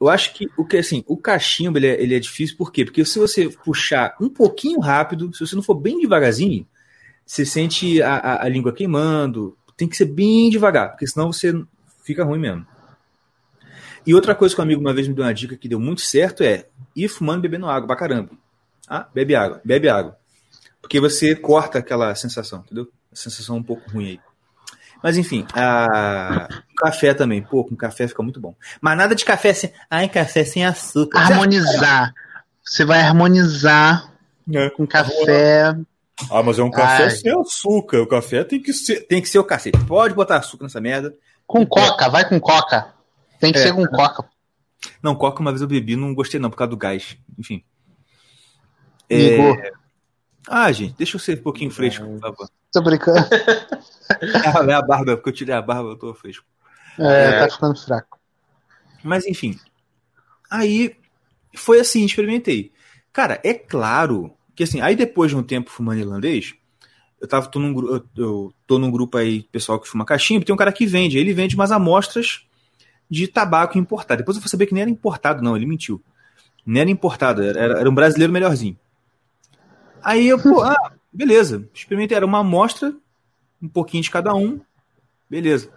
[0.00, 2.84] Eu acho que o que assim, o cachimbo ele é, ele é difícil, por quê?
[2.84, 6.66] Porque se você puxar um pouquinho rápido, se você não for bem devagarzinho,
[7.26, 9.56] você sente a, a, a língua queimando.
[9.76, 11.52] Tem que ser bem devagar, porque senão você
[12.04, 12.66] fica ruim mesmo.
[14.06, 16.00] E outra coisa que um amigo uma vez me deu uma dica que deu muito
[16.00, 18.30] certo é ir fumando bebendo água pra caramba.
[18.88, 20.16] Ah, bebe água, bebe água.
[20.80, 22.88] Porque você corta aquela sensação, entendeu?
[23.12, 24.20] A sensação um pouco ruim aí.
[25.02, 26.48] Mas enfim, a...
[26.76, 27.42] café também.
[27.42, 28.54] Pô, com café fica muito bom.
[28.80, 29.72] Mas nada de café sem.
[29.90, 31.18] Ai, café sem açúcar.
[31.20, 32.12] Harmonizar.
[32.64, 34.12] Você vai harmonizar
[34.52, 34.70] É.
[34.70, 35.74] com café.
[36.30, 37.10] Ah, mas é um café Ai.
[37.10, 38.02] sem açúcar.
[38.02, 39.78] O café tem que ser, tem que ser o cacete.
[39.86, 41.14] Pode botar açúcar nessa merda.
[41.46, 42.92] Com coca, vai com coca.
[43.38, 43.62] Tem que É.
[43.62, 44.24] ser com coca.
[45.02, 47.16] Não, coca uma vez eu bebi, não gostei não, por causa do gás.
[47.38, 47.62] Enfim.
[49.08, 49.72] É,
[50.46, 52.50] Ah, gente, deixa eu ser um pouquinho fresco, por favor.
[52.72, 53.26] tô brincando.
[54.10, 56.42] É a barba, porque eu tirei a barba, eu tô fresco.
[56.98, 58.18] É, tá ficando fraco.
[59.04, 59.58] Mas enfim.
[60.50, 60.96] Aí
[61.54, 62.72] foi assim, experimentei.
[63.12, 66.54] Cara, é claro que assim, aí depois de um tempo fumando irlandês,
[67.20, 70.54] eu tava tô num, eu, eu tô num grupo aí, pessoal que fuma cachimbo, tem
[70.54, 72.46] um cara que vende, ele vende umas amostras
[73.10, 74.18] de tabaco importado.
[74.18, 76.02] Depois eu fui saber que nem era importado, não, ele mentiu.
[76.64, 78.78] Nem era importado, era, era um brasileiro melhorzinho.
[80.02, 82.94] Aí eu, pô, ah, beleza, experimentei, era uma amostra,
[83.62, 84.60] um pouquinho de cada um,
[85.28, 85.70] beleza.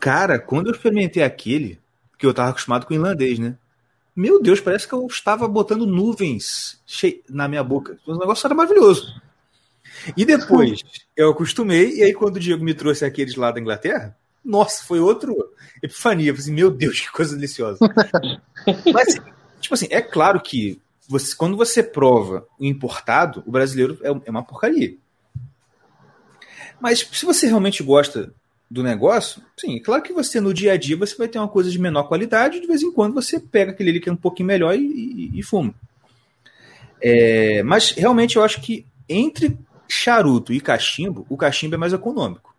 [0.00, 1.78] Cara, quando eu experimentei aquele,
[2.18, 3.56] que eu tava acostumado com irlandês, né?
[4.14, 6.80] Meu Deus, parece que eu estava botando nuvens
[7.28, 7.98] na minha boca.
[8.04, 9.20] O negócio era maravilhoso.
[10.16, 10.82] E depois
[11.16, 14.98] eu acostumei, e aí quando o Diego me trouxe aqueles lá da Inglaterra, nossa, foi
[14.98, 15.36] outro
[15.82, 16.30] epifania.
[16.30, 17.78] Eu falei assim, meu Deus, que coisa deliciosa.
[18.92, 19.14] Mas,
[19.60, 24.30] tipo assim, é claro que você, quando você prova o importado, o brasileiro é, é
[24.30, 24.94] uma porcaria.
[26.80, 28.32] Mas se você realmente gosta
[28.70, 31.48] do negócio, sim, é claro que você no dia a dia você vai ter uma
[31.48, 34.16] coisa de menor qualidade, de vez em quando você pega aquele ali que é um
[34.16, 35.74] pouquinho melhor e, e- e fuma.
[37.00, 39.56] É, mas realmente eu acho que entre
[39.88, 42.54] charuto e cachimbo, o cachimbo é mais econômico.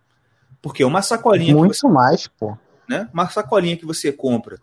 [0.61, 2.57] Porque uma sacolinha que você Muito mais, pô.
[2.87, 3.07] né?
[3.13, 4.59] Uma sacolinha que você compra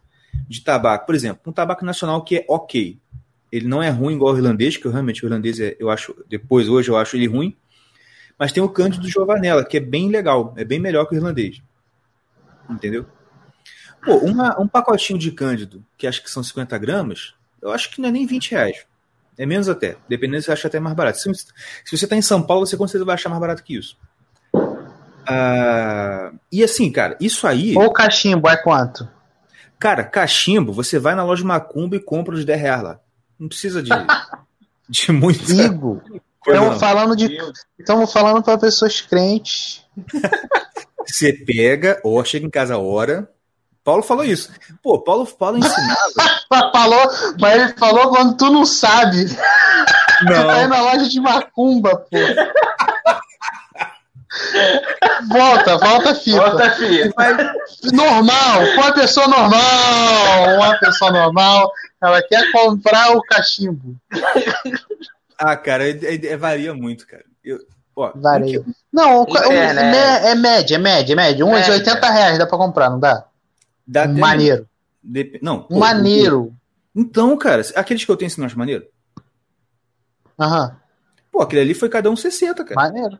[0.49, 2.99] de tabaco, por exemplo, um tabaco nacional que é ok.
[3.57, 6.69] Ele não é ruim igual o irlandês, que realmente o irlandês é, eu acho, depois
[6.69, 7.57] hoje eu acho ele ruim.
[8.39, 11.63] Mas tem o Cândido Giovanella, que é bem legal, é bem melhor que o irlandês.
[12.69, 13.07] Entendeu?
[14.05, 18.01] Pô, uma- um pacotinho de Cândido, que acho que são 50 gramas, eu acho que
[18.01, 18.85] não é nem 20 reais.
[19.39, 19.97] É menos até.
[20.09, 21.19] Dependendo, você acha até mais barato.
[21.19, 23.75] Se, se você está em São Paulo, você com certeza vai achar mais barato que
[23.77, 23.97] isso.
[25.29, 27.77] Ah, e assim, cara, isso aí.
[27.77, 29.09] Ou cachimbo é quanto?
[29.79, 33.01] Cara, cachimbo, você vai na loja Macumba e compra os 10 reais lá.
[33.39, 33.91] Não precisa de,
[34.89, 35.45] de muito.
[35.45, 36.79] Coisa estamos não.
[36.79, 37.39] falando de.
[37.79, 39.85] Estamos falando para pessoas crentes.
[41.07, 43.31] Você pega, ó, chega em casa a hora.
[43.85, 44.51] Paulo falou isso.
[44.83, 45.97] Pô, Paulo, Paulo ensinava.
[46.73, 47.11] Falou,
[47.41, 49.27] mas ele falou quando tu não sabe.
[49.27, 52.17] Você tá aí Não, na loja de macumba, pô.
[55.29, 56.39] Volta, volta a fita.
[56.39, 57.13] Bota, filho.
[57.93, 61.73] Normal, uma pessoa normal, uma pessoa normal,
[62.07, 63.97] ela quer comprar o cachimbo.
[65.39, 67.25] ah, cara, é- é- é- varia muito, cara.
[67.45, 67.59] Eu,
[67.95, 68.65] ó, Varia.
[68.93, 69.75] Não, Internet.
[70.23, 71.47] me- é média, é média, é média.
[71.47, 71.75] Uns Média.
[71.75, 73.27] 80 reais dá pra comprar, não dá?
[73.87, 74.69] dá maneiro.
[75.03, 76.53] dep- Não, Um pô, maneiro.
[76.95, 78.87] Então, cara, aqueles que eu tenho acho maneiro?
[80.39, 80.77] Aham,
[81.31, 82.75] Pô, aquele ali foi cada um 60, cara.
[82.75, 83.19] maneiro.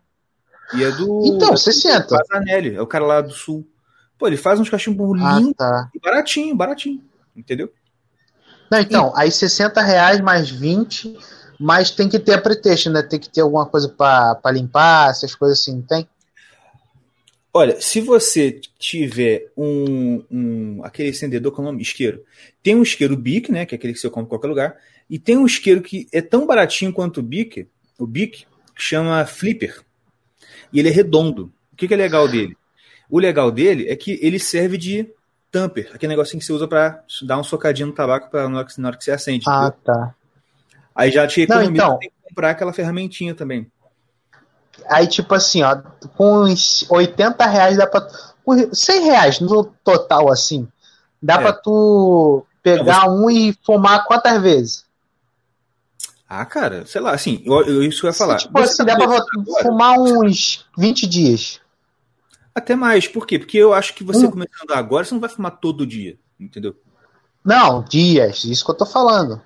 [0.75, 1.23] E é do.
[1.27, 2.09] Então, 60.
[2.19, 3.67] Pazanelli, é o cara lá do sul.
[4.19, 5.91] Pô, ele faz uns cachimbos Ah, lindos tá.
[5.95, 7.05] e baratinho, baratinho.
[7.37, 7.71] Entendeu?
[8.71, 11.17] Não, então, aí 60 reais mais 20,
[11.59, 13.03] mas tem que ter a pretexto, né?
[13.03, 16.09] Tem que ter alguma coisa pra limpar, essas coisas assim, não tem?
[17.53, 22.23] Olha, se você tiver um, um aquele acendedor com o nome isqueiro,
[22.63, 24.77] tem um isqueiro Bic, né, que é aquele que você compra em qualquer lugar,
[25.09, 27.67] e tem um isqueiro que é tão baratinho quanto o Bic,
[27.99, 28.45] o Bic,
[28.75, 29.81] que chama Flipper.
[30.71, 31.51] E ele é redondo.
[31.73, 32.55] O que, que é legal dele?
[33.09, 35.09] O legal dele é que ele serve de
[35.61, 38.67] tamper, aquele negocinho que você usa pra dar um socadinho no tabaco pra, na, hora
[38.67, 39.45] que, na hora que você acende.
[39.49, 39.81] Ah, entendeu?
[39.85, 40.15] tá.
[40.95, 41.99] Aí já te Não, economiza, então.
[41.99, 43.71] tem que comprar aquela ferramentinha também.
[44.89, 45.77] Aí, tipo assim, ó,
[46.17, 48.07] com uns 80 reais dá pra.
[48.45, 50.69] com 100 reais no total, assim,
[51.23, 51.39] dá É.
[51.39, 54.85] pra tu pegar um e fumar quantas vezes?
[56.29, 58.37] Ah, cara, sei lá, assim, eu, eu- isso que eu ia falar.
[58.37, 59.25] Tipo Você assim, dá pra agora?
[59.63, 61.61] fumar uns 20 dias.
[62.57, 63.39] Até mais, por quê?
[63.39, 64.31] Porque eu acho que você Hum.
[64.31, 66.75] começando agora, você não vai fumar todo dia, entendeu?
[67.45, 69.41] Não, dias, isso que eu tô falando.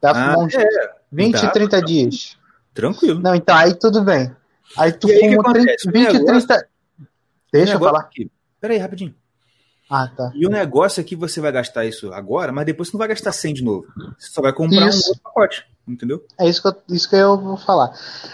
[0.00, 2.38] Dá pra Ah, fumar uns é, 20, dá, 30 dias.
[2.72, 3.20] tranquilo.
[3.20, 4.34] Não, então, aí tudo bem.
[4.78, 5.88] Aí tu E aí, fuma 30, acontece?
[5.88, 6.68] O 20, negócio- 30.
[7.52, 8.00] Deixa eu falar.
[8.00, 8.30] Aqui.
[8.60, 9.14] Peraí, rapidinho.
[9.88, 10.32] Ah, tá.
[10.34, 13.08] E o negócio é que você vai gastar isso agora, mas depois você não vai
[13.08, 13.86] gastar 100 de novo.
[14.18, 15.04] Você só vai comprar Isso.
[15.04, 16.24] um outro pacote, entendeu?
[16.40, 17.92] É isso que, eu, isso que eu vou falar.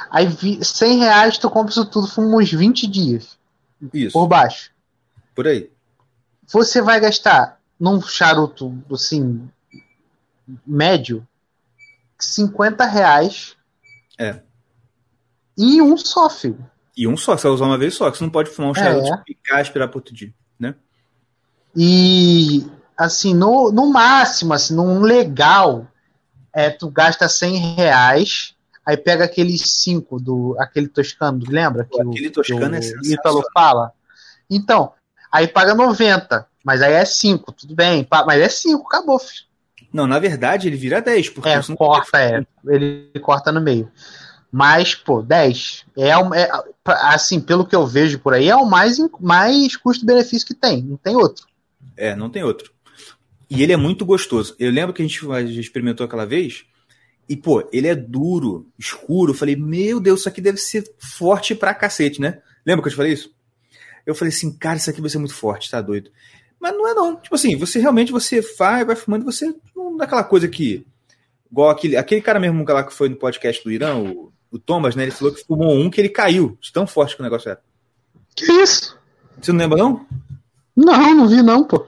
[0.08, 3.36] Aí, vi- 100 reais tu compra isso tudo, fuma uns 20 dias
[3.92, 4.70] Isso, por baixo.
[5.34, 5.70] por aí.
[6.48, 9.48] Você vai gastar num charuto, assim,
[10.66, 11.26] médio,
[12.18, 13.56] 50 reais.
[14.18, 14.40] É.
[15.56, 16.68] E um só, filho.
[16.96, 18.74] E um só, você vai usar uma vez só, que você não pode fumar um
[18.74, 19.22] charuto, É.
[19.28, 20.74] e esperar pro outro dia, né?
[21.74, 22.66] E,
[22.96, 25.86] assim, no, no máximo, assim, num legal,
[26.52, 28.54] é, tu gasta 100 reais,
[28.90, 31.84] aí pega aqueles 5 do, aquele toscano, lembra?
[31.90, 33.12] Pô, aquele toscano é o sensacional.
[33.18, 33.92] Ítalo fala.
[34.48, 34.92] Então,
[35.32, 39.44] aí paga 90, mas aí é 5, tudo bem, mas é 5, acabou, filho.
[39.92, 43.90] Não, na verdade ele vira 10, porque É, corta, é, ele corta no meio.
[44.52, 45.84] Mas, pô, 10.
[45.96, 46.50] É, o- é,
[46.86, 50.96] assim, pelo que eu vejo por aí, é o mais, mais custo-benefício que tem, não
[50.96, 51.46] tem outro.
[51.96, 52.72] É, não tem outro.
[53.48, 54.54] E ele é muito gostoso.
[54.58, 56.64] Eu lembro que a gente, a gente experimentou aquela vez.
[57.30, 59.30] E, pô, ele é duro, escuro.
[59.30, 62.42] Eu falei, meu Deus, isso aqui deve ser forte pra cacete, né?
[62.66, 63.32] Lembra que eu te falei isso?
[64.04, 66.10] Eu falei assim, cara, isso aqui vai ser muito forte, tá doido.
[66.58, 67.14] Mas não é não.
[67.14, 70.84] Tipo assim, você realmente você vai, vai fumando, você não dá aquela coisa que.
[71.48, 74.96] Igual aquele, aquele cara mesmo lá que foi no podcast do Irã, o, o Thomas,
[74.96, 75.04] né?
[75.04, 77.60] Ele falou que fumou um que ele caiu, de tão forte que o negócio era.
[78.34, 78.98] Que isso?
[79.40, 80.04] Você não lembra, não?
[80.76, 81.86] Não, não vi não, pô.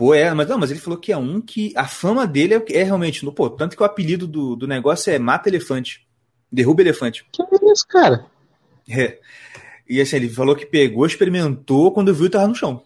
[0.00, 2.64] Pô, é, mas não, mas ele falou que é um que a fama dele é,
[2.70, 6.08] é realmente, no, pô, tanto que o apelido do, do negócio é Mata Elefante.
[6.50, 7.26] Derruba Elefante.
[7.30, 8.24] Que isso, cara?
[8.88, 9.18] É.
[9.86, 12.82] E assim, ele falou que pegou, experimentou, quando viu, tava no chão.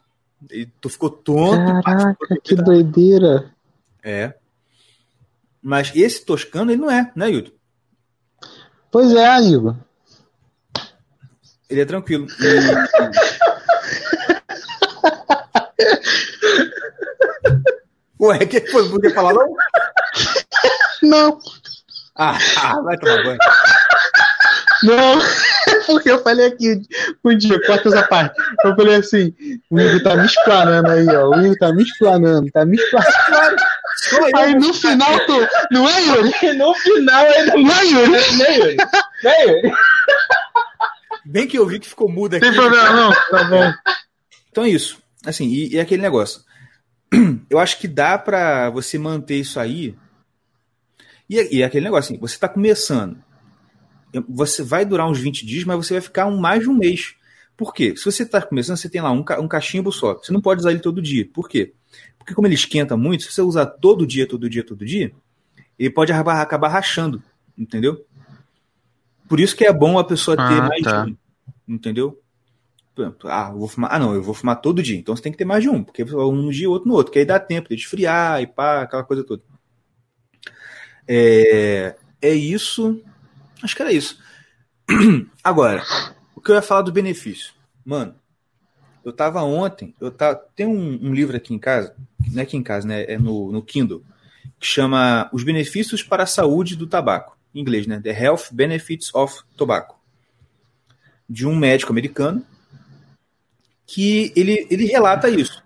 [0.50, 1.82] E tu ficou tonto.
[1.84, 3.54] Caraca, participou, que doideira.
[4.02, 4.34] É.
[5.62, 7.52] Mas esse toscano, ele não é, né, Yuto?
[8.90, 9.76] Pois é, Igor.
[11.70, 12.26] Ele é tranquilo.
[12.40, 13.53] E-
[18.26, 18.82] Ué, que foi?
[18.84, 19.54] Não podia falar não?
[21.02, 21.38] Não,
[22.16, 23.38] Ah, ah, vai tomar banho.
[24.82, 25.18] não.
[25.86, 26.80] Porque eu falei aqui
[27.24, 28.34] um dia, corta essa parte.
[28.64, 29.34] Eu falei assim:
[29.70, 31.28] o Igor tá me explanando aí, ó.
[31.30, 33.56] O Igor tá me explanando, tá me explanando.
[33.96, 34.36] Só eu.
[34.36, 35.46] Aí no final, tu.
[35.70, 36.32] Não é, Yuri?
[36.56, 38.10] No final ainda Não é, Yuri?
[38.36, 38.76] nem Yuri.
[39.22, 39.72] Nem Yuri.
[41.24, 42.44] Bem que eu vi que ficou mudo aqui.
[42.44, 43.12] Não tem problema, não.
[43.30, 43.72] Tá bom.
[44.50, 44.98] Então é isso.
[45.26, 46.42] Assim, e, e aquele negócio.
[47.48, 49.94] Eu acho que dá pra você manter isso aí.
[51.28, 53.16] E, e aquele negócio assim, você tá começando.
[54.28, 57.14] Você vai durar uns 20 dias, mas você vai ficar um, mais de um mês.
[57.56, 57.94] Por quê?
[57.96, 60.14] Se você está começando, você tem lá um, um cachimbo só.
[60.14, 61.28] Você não pode usar ele todo dia.
[61.32, 61.72] Por quê?
[62.18, 65.12] Porque como ele esquenta muito, se você usar todo dia, todo dia, todo dia,
[65.78, 67.22] ele pode acabar, acabar rachando,
[67.56, 68.04] entendeu?
[69.28, 71.04] Por isso que é bom a pessoa ter ah, mais tá.
[71.04, 71.16] um,
[71.68, 72.20] entendeu?
[73.24, 73.92] Ah, vou fumar.
[73.92, 74.96] Ah, não, eu vou fumar todo dia.
[74.96, 77.12] Então você tem que ter mais de um, porque um no dia, outro no outro,
[77.12, 79.42] que aí dá tempo de esfriar e pá, aquela coisa toda.
[81.08, 83.02] É, é isso.
[83.62, 84.18] Acho que era isso.
[85.42, 85.82] Agora,
[86.34, 87.52] o que eu ia falar do benefício.
[87.84, 88.14] Mano,
[89.04, 91.94] eu tava ontem, eu tava, tem um, um, livro aqui em casa,
[92.30, 93.04] não é aqui em casa, né?
[93.04, 94.02] É no, no Kindle,
[94.58, 97.36] que chama Os Benefícios para a Saúde do Tabaco.
[97.54, 98.00] Em inglês, né?
[98.00, 99.98] The Health Benefits of Tobacco.
[101.28, 102.44] De um médico americano
[103.86, 105.62] que ele, ele relata isso.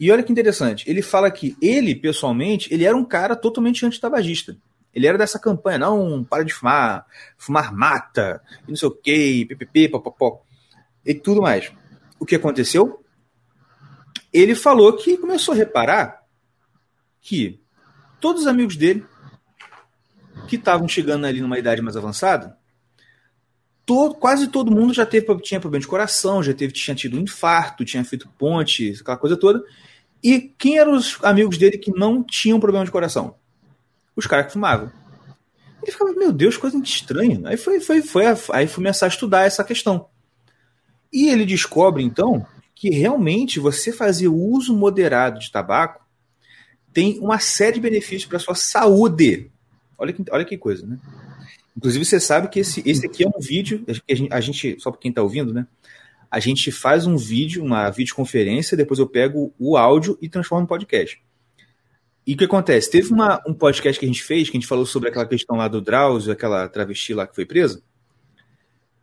[0.00, 4.56] E olha que interessante, ele fala que ele, pessoalmente, ele era um cara totalmente antitabagista.
[4.94, 7.04] Ele era dessa campanha, não, para de fumar,
[7.36, 10.42] fumar mata, não sei o quê, ppp, popopó,
[11.04, 11.72] e tudo mais.
[12.18, 13.04] O que aconteceu?
[14.32, 16.22] Ele falou que começou a reparar
[17.20, 17.60] que
[18.20, 19.04] todos os amigos dele,
[20.46, 22.56] que estavam chegando ali numa idade mais avançada,
[23.88, 27.22] todo, quase todo mundo já teve, tinha problema de coração, já teve, tinha tido um
[27.22, 29.64] infarto, tinha feito ponte, aquela coisa toda.
[30.22, 33.36] E quem eram os amigos dele que não tinham problema de coração?
[34.14, 34.92] Os caras que fumavam.
[35.82, 37.40] Ele ficava, meu Deus, coisa estranha.
[37.46, 40.10] Aí foi, foi, foi, aí fui começar a estudar essa questão.
[41.10, 46.04] E ele descobre, então, que realmente você fazer uso moderado de tabaco
[46.92, 49.50] tem uma série de benefícios para sua saúde.
[49.96, 50.98] Olha que, olha que coisa, né?
[51.78, 54.90] Inclusive, você sabe que esse, esse aqui é um vídeo, a gente, a gente só
[54.90, 55.64] para quem está ouvindo, né?
[56.28, 60.66] A gente faz um vídeo, uma videoconferência, depois eu pego o áudio e transformo em
[60.66, 61.22] podcast.
[62.26, 62.90] E o que acontece?
[62.90, 65.56] Teve uma, um podcast que a gente fez, que a gente falou sobre aquela questão
[65.56, 67.80] lá do Drauzio, aquela travesti lá que foi presa,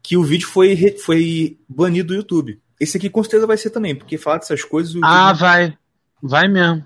[0.04, 2.62] que o vídeo foi, foi banido do YouTube.
[2.78, 4.94] Esse aqui com certeza vai ser também, porque falar dessas coisas.
[5.02, 5.78] Ah, vai.
[6.22, 6.84] Vai mesmo.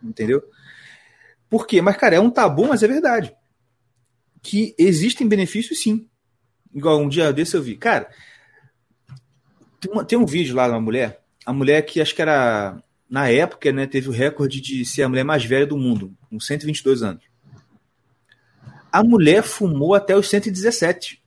[0.00, 0.44] Entendeu?
[1.50, 1.82] Por quê?
[1.82, 3.34] Mas, cara, é um tabu, mas é verdade.
[4.44, 6.06] Que existem benefícios sim.
[6.72, 7.76] Igual um dia desse eu vi.
[7.76, 8.08] Cara,
[9.80, 12.80] tem, uma, tem um vídeo lá de uma mulher, a mulher que acho que era,
[13.08, 16.40] na época, né, teve o recorde de ser a mulher mais velha do mundo, com
[16.40, 17.24] 122 anos.
[18.90, 21.22] A mulher fumou até os 117.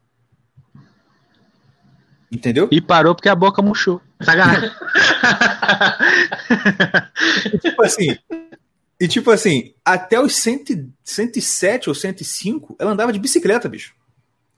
[2.31, 2.67] Entendeu?
[2.71, 4.01] E parou porque a boca murchou.
[4.21, 4.69] Sacanagem.
[7.61, 8.17] tipo assim.
[8.99, 13.93] E tipo assim, até os 100, 107 ou 105, ela andava de bicicleta, bicho.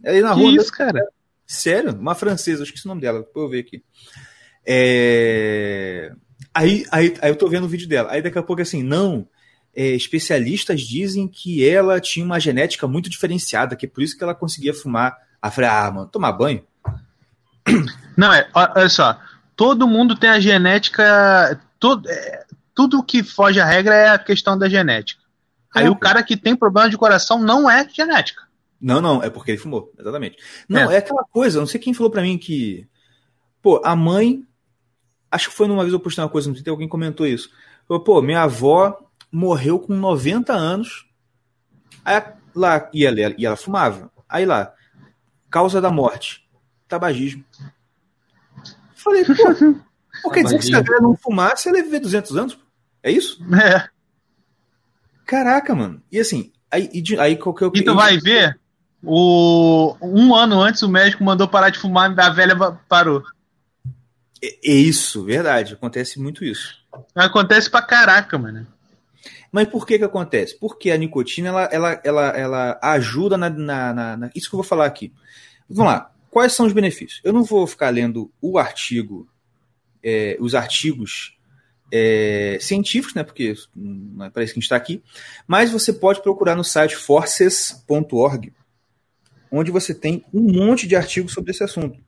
[0.03, 0.55] Ela ia na que rua.
[0.55, 1.05] Isso, cara?
[1.45, 1.91] Sério?
[1.91, 3.83] Uma francesa, acho que esse o nome dela, depois eu ver aqui.
[4.65, 6.11] É...
[6.53, 8.11] Aí, aí, aí eu tô vendo o vídeo dela.
[8.11, 9.27] Aí daqui a pouco assim, não.
[9.75, 14.23] É, especialistas dizem que ela tinha uma genética muito diferenciada, que é por isso que
[14.23, 15.17] ela conseguia fumar.
[15.41, 16.63] Aí eu falei, ah, mano, tomar banho?
[18.17, 19.19] Não, é, olha só.
[19.55, 21.59] Todo mundo tem a genética.
[21.79, 22.45] Todo, é,
[22.79, 25.21] tudo que foge à regra é a questão da genética.
[25.75, 28.43] Aí é, o cara que tem problema de coração não é genética.
[28.79, 30.37] Não, não, é porque ele fumou, exatamente.
[30.69, 32.87] Não, é, é aquela coisa, não sei quem falou para mim que.
[33.61, 34.45] Pô, a mãe.
[35.29, 37.49] Acho que foi numa vez eu postei uma coisa no Twitter, alguém comentou isso.
[37.85, 38.97] Falou, pô, minha avó
[39.29, 41.05] morreu com 90 anos.
[42.05, 42.23] Aí
[42.55, 44.09] lá, e ela, e ela fumava.
[44.29, 44.73] Aí lá,
[45.49, 46.47] causa da morte
[46.87, 47.43] tabagismo.
[48.95, 49.25] Falei,
[50.23, 52.68] pô, quer dizer que se a galera não fumasse, ela ia viver 200 anos?
[53.03, 53.43] É isso?
[53.55, 53.89] É.
[55.25, 56.01] Caraca, mano.
[56.11, 57.69] E assim, aí, e, aí qualquer.
[57.73, 58.59] E tu vai ver,
[59.03, 62.55] o, um ano antes o médico mandou parar de fumar e a velha
[62.87, 63.23] parou.
[64.41, 65.73] É, é isso, verdade.
[65.73, 66.77] Acontece muito isso.
[67.15, 68.67] Acontece pra caraca, mano.
[69.51, 70.57] Mas por que que acontece?
[70.59, 74.59] Porque a nicotina ela, ela, ela, ela ajuda na, na, na, na, Isso que eu
[74.59, 75.11] vou falar aqui.
[75.67, 76.11] Vamos lá.
[76.29, 77.21] Quais são os benefícios?
[77.23, 79.27] Eu não vou ficar lendo o artigo,
[80.03, 81.38] é, os artigos
[81.91, 83.23] é, científicos, né?
[83.23, 85.03] Porque não é para isso que a gente está aqui.
[85.47, 88.53] Mas você pode procurar no site forces.org,
[89.51, 91.99] onde você tem um monte de artigos sobre esse assunto.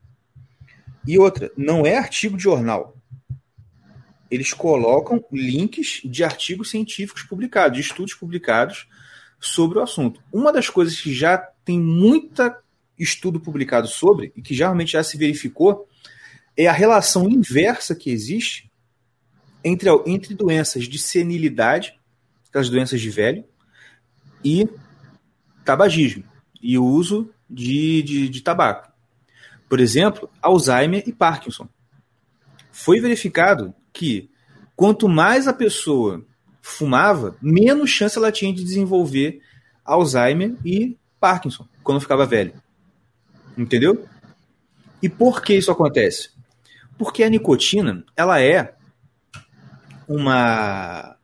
[1.06, 2.96] E outra, não é artigo de jornal.
[4.30, 8.88] Eles colocam links de artigos científicos publicados, de estudos publicados
[9.40, 10.22] sobre o assunto.
[10.32, 12.56] Uma das coisas que já tem muita
[12.98, 15.88] estudo publicado sobre, e que geralmente já se verificou,
[16.56, 18.70] é a relação inversa que existe
[19.64, 21.98] entre, entre doenças de senilidade,
[22.48, 23.44] aquelas doenças de velho,
[24.44, 24.68] e
[25.64, 26.24] tabagismo,
[26.60, 28.90] e o uso de, de, de tabaco.
[29.68, 31.68] Por exemplo, Alzheimer e Parkinson.
[32.70, 34.30] Foi verificado que
[34.74, 36.24] quanto mais a pessoa
[36.60, 39.40] fumava, menos chance ela tinha de desenvolver
[39.84, 42.54] Alzheimer e Parkinson quando ficava velho.
[43.56, 44.06] Entendeu?
[45.02, 46.30] E por que isso acontece?
[46.96, 48.74] Porque a nicotina, ela é
[50.14, 51.16] uma.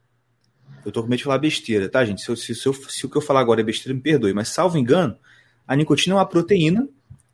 [0.85, 2.23] Eu tô com medo de falar besteira, tá, gente?
[2.23, 4.33] Se, eu, se, se, eu, se, o que eu falar agora é besteira, me perdoe.
[4.33, 5.17] Mas, salvo engano,
[5.67, 6.89] a nicotina é uma proteína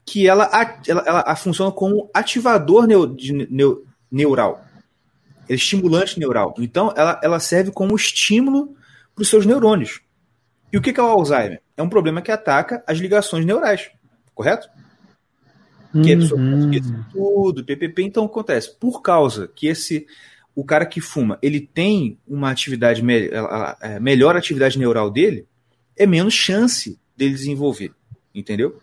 [0.04, 0.50] que ela,
[0.86, 4.64] ela, ela funciona como ativador neu, de, neu, neural.
[5.48, 6.54] É estimulante neural.
[6.58, 8.74] Então, ela, ela serve como estímulo
[9.14, 10.00] para os seus neurônios.
[10.72, 11.62] E o que é o Alzheimer?
[11.76, 13.90] É um problema que ataca as ligações neurais,
[14.34, 14.68] correto?
[16.02, 17.04] Que é uhum.
[17.12, 18.02] tudo, PPP.
[18.02, 18.74] Então, acontece.
[18.78, 20.06] Por causa que esse
[20.54, 23.30] o cara que fuma, ele tem uma atividade, me,
[23.80, 25.46] é, melhor atividade neural dele,
[25.96, 27.92] é menos chance dele desenvolver.
[28.34, 28.80] Entendeu?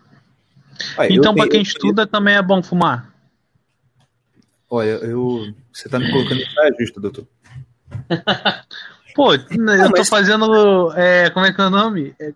[1.09, 3.13] então, para quem estuda, também é bom fumar.
[4.69, 5.53] Olha, eu.
[5.73, 7.27] Você tá me colocando em saia justa, doutor.
[9.13, 10.93] Pô, não, eu tô fazendo.
[10.93, 12.15] É, como é que é o nome?
[12.17, 12.33] É,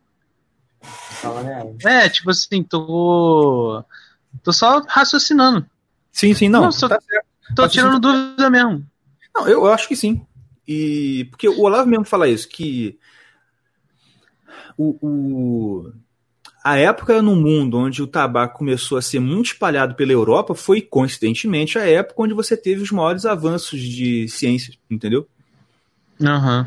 [1.85, 3.81] é, tipo assim, tô.
[4.43, 5.65] Tô só raciocinando.
[6.11, 6.63] Sim, sim, não.
[6.63, 6.99] não só, tá
[7.55, 8.85] tô tirando dúvida mesmo.
[9.35, 10.25] Não, eu, acho que sim.
[10.65, 12.97] E porque o Olavo mesmo fala isso, que
[14.77, 15.91] o, o,
[16.63, 20.81] a época no mundo onde o tabaco começou a ser muito espalhado pela Europa foi,
[20.81, 25.27] coincidentemente, a época onde você teve os maiores avanços de ciências, entendeu?
[26.19, 26.65] Uhum.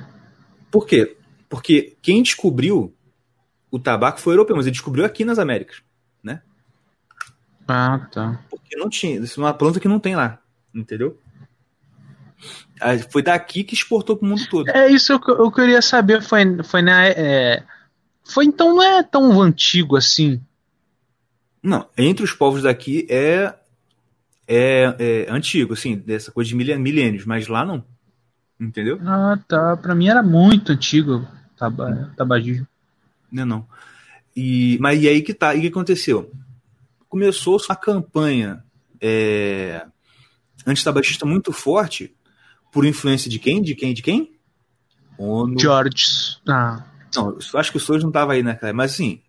[0.70, 1.16] Por quê?
[1.48, 2.94] Porque quem descobriu
[3.70, 5.82] o tabaco foi europeu, mas ele descobriu aqui nas Américas,
[6.22, 6.42] né?
[7.66, 8.44] Ah, tá.
[8.48, 10.38] Porque não tinha, isso é uma planta que não tem lá,
[10.74, 11.18] entendeu?
[13.11, 14.68] Foi daqui que exportou para o mundo todo.
[14.70, 16.22] É isso que eu queria saber.
[16.22, 17.07] Foi, foi na.
[17.07, 17.64] É,
[18.24, 20.41] foi então não é tão antigo assim.
[21.62, 23.55] Não, entre os povos daqui é
[24.47, 27.84] é, é antigo, assim, dessa coisa de milênios, mas lá não.
[28.59, 28.99] Entendeu?
[29.05, 29.76] Ah, tá.
[29.76, 31.26] Para mim era muito antigo
[31.57, 32.66] taba, tabagismo.
[33.30, 33.66] Não, não.
[34.34, 35.55] E, mas e aí que tá?
[35.55, 36.32] E o que aconteceu?
[37.09, 38.64] Começou uma campanha
[39.01, 39.84] é,
[40.66, 42.14] antitabagista muito forte
[42.72, 43.62] por influência de quem?
[43.62, 43.94] De quem?
[43.94, 44.32] De quem?
[45.18, 45.58] ONU.
[45.58, 46.38] George.
[46.48, 46.84] Ah.
[47.14, 48.72] Não, acho que o Soros não estava aí naquela.
[48.72, 49.20] Mas assim,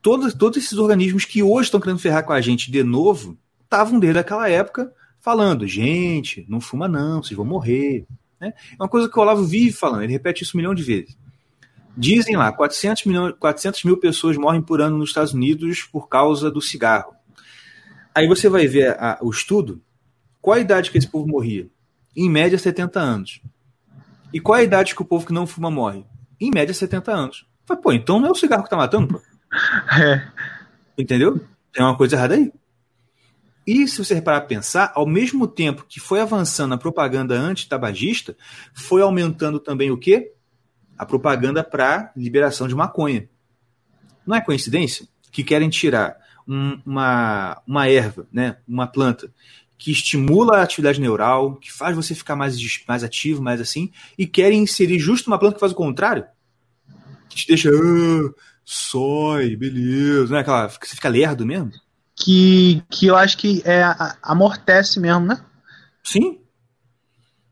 [0.00, 4.00] todos, todos esses organismos que hoje estão querendo ferrar com a gente de novo, estavam
[4.00, 8.06] desde aquela época falando: gente, não fuma não, vocês vão morrer.
[8.40, 8.52] Né?
[8.72, 11.16] É uma coisa que o Olavo vive falando, ele repete isso um milhão de vezes.
[11.96, 16.50] Dizem lá, 400, milhões, 400 mil pessoas morrem por ano nos Estados Unidos por causa
[16.50, 17.14] do cigarro.
[18.14, 19.80] Aí você vai ver a, o estudo,
[20.40, 21.68] qual a idade que esse povo morria?
[22.16, 23.40] Em média, 70 anos.
[24.32, 26.04] E qual a idade que o povo que não fuma morre?
[26.40, 27.46] Em média, 70 anos.
[27.64, 29.22] Falei, pô, então não é o cigarro que tá matando, pô.
[30.00, 30.26] É.
[30.96, 31.40] Entendeu?
[31.72, 32.52] Tem uma coisa errada aí.
[33.66, 38.36] E se você reparar pensar, ao mesmo tempo que foi avançando a propaganda anti-tabagista,
[38.74, 40.32] foi aumentando também o quê?
[40.98, 43.28] A propaganda para liberação de maconha.
[44.26, 49.32] Não é coincidência que querem tirar um, uma, uma erva, né, uma planta,
[49.82, 52.56] que estimula a atividade neural, que faz você ficar mais,
[52.86, 56.24] mais ativo, mais assim, e querem inserir justo uma planta que faz o contrário,
[57.28, 58.30] que te deixa, ah,
[58.64, 60.38] sói, beleza, né?
[60.38, 61.72] Aquela, você fica lerdo mesmo.
[62.14, 63.82] Que, que eu acho que é,
[64.22, 65.44] amortece mesmo, né?
[66.04, 66.38] Sim.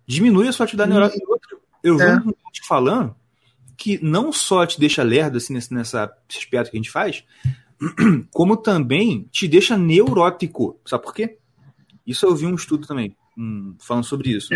[0.06, 1.10] Diminui a sua atividade neural.
[1.12, 2.14] E outro, eu é.
[2.14, 3.12] vejo te falando
[3.76, 7.24] que não só te deixa lerdo assim, nessa, nessa aspecto que a gente faz,
[8.30, 10.78] como também te deixa neurótico.
[10.86, 11.39] Sabe por quê?
[12.10, 14.48] Isso eu vi um estudo também um, falando sobre isso.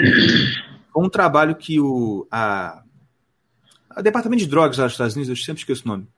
[0.92, 2.82] Foi um trabalho que o a,
[3.88, 6.09] a Departamento de Drogas lá dos Estados Unidos, eu sempre esqueço o nome.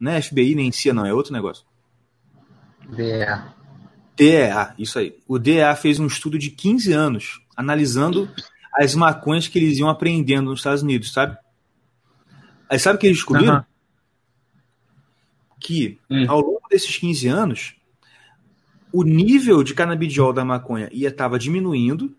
[0.00, 1.66] Não é FBI nem CIA, não, é outro negócio.
[2.88, 3.54] DEA.
[4.16, 5.18] DEA, isso aí.
[5.28, 8.30] O DEA fez um estudo de 15 anos analisando
[8.72, 11.36] as maconhas que eles iam aprendendo nos Estados Unidos, sabe?
[12.70, 13.56] Aí sabe o que eles descobriram?
[13.56, 13.64] Uhum.
[15.60, 16.24] Que hum.
[16.26, 17.76] ao longo desses 15 anos,
[18.96, 22.16] o nível de canabidiol da maconha ia estava diminuindo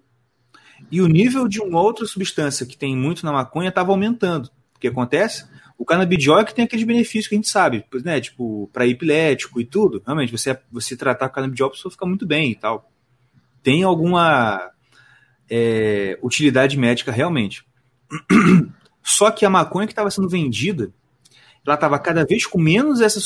[0.92, 4.52] e o nível de uma outra substância que tem muito na maconha estava aumentando.
[4.76, 5.48] O que acontece?
[5.76, 8.22] O canabidiol é que tem aqueles benefícios que a gente sabe, né?
[8.22, 10.04] Tipo, para epilético e tudo.
[10.06, 12.92] Realmente, você, você tratar com canabidiol, a pessoa fica muito bem e tal.
[13.64, 14.70] Tem alguma
[15.50, 17.66] é, utilidade médica realmente.
[19.02, 20.94] Só que a maconha que estava sendo vendida
[21.68, 23.20] ela estava cada vez com menos essa,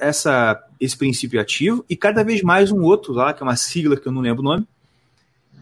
[0.00, 3.98] essa, esse princípio ativo e cada vez mais um outro lá, que é uma sigla
[3.98, 4.66] que eu não lembro o nome.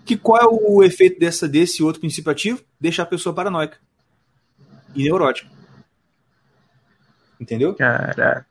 [0.05, 2.63] Que qual é o efeito dessa, desse outro princípio ativo?
[2.81, 3.79] Deixar a pessoa paranoica
[4.95, 5.51] e neurótica.
[7.41, 7.75] Entendeu?
[7.75, 8.47] Caraca.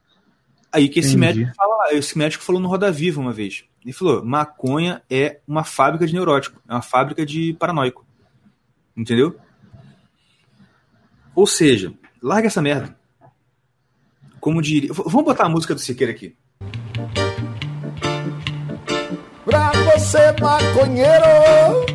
[0.74, 3.64] Aí que esse médico fala, esse médico falou no Roda Viva uma vez.
[3.82, 8.06] Ele falou: maconha é uma fábrica de neurótico, é uma fábrica de paranoico.
[8.96, 9.40] Entendeu?
[11.34, 12.99] Ou seja, larga essa merda.
[14.40, 14.90] Como diria.
[14.94, 16.36] Vamos botar a música do Siqueira aqui.
[19.46, 21.86] Pra você maconheiro.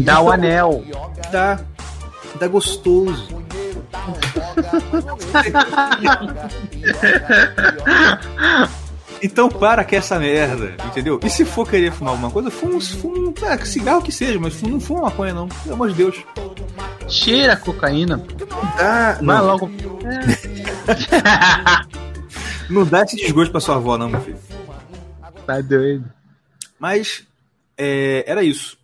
[0.00, 0.84] Dá o anel.
[1.30, 1.60] Dá.
[2.38, 3.28] Dá gostoso.
[9.22, 11.20] Então para com essa merda, entendeu?
[11.22, 14.80] E se for querer fumar alguma coisa, fuma, fuma ah, cigarro que seja, mas não
[14.80, 16.24] fuma maconha não, pelo amor de Deus.
[17.06, 18.16] Cheira a cocaína.
[18.16, 19.70] Não dá, Vai não, logo.
[22.70, 24.38] não dá esse desgosto pra sua avó não, meu filho.
[25.46, 26.10] Tá doido.
[26.78, 27.26] Mas
[27.76, 28.79] é, era isso.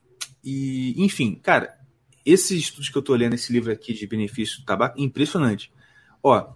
[0.48, 1.76] E, enfim, cara,
[2.24, 5.72] esses estudos que eu tô lendo, esse livro aqui de benefício do tabaco, impressionante.
[6.22, 6.52] Ó,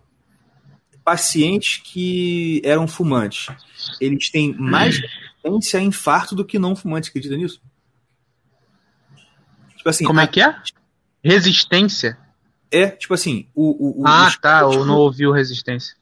[1.05, 3.49] pacientes que eram fumantes,
[4.01, 5.01] eles têm mais
[5.45, 7.61] resistência a infarto do que não fumantes, acredita nisso?
[9.77, 10.55] Tipo assim, Como é que é?
[11.25, 12.17] Resistência?
[12.71, 14.61] é, tipo assim, o, o, Ah, os, tá.
[14.61, 15.97] Eu não ouviu resistência.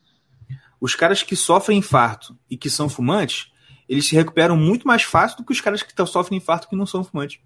[0.78, 3.51] os caras que sofrem infarto e que são fumantes,
[3.89, 6.84] eles se recuperam muito mais fácil do que os caras que sofrem infarto que não
[6.84, 7.41] são fumantes.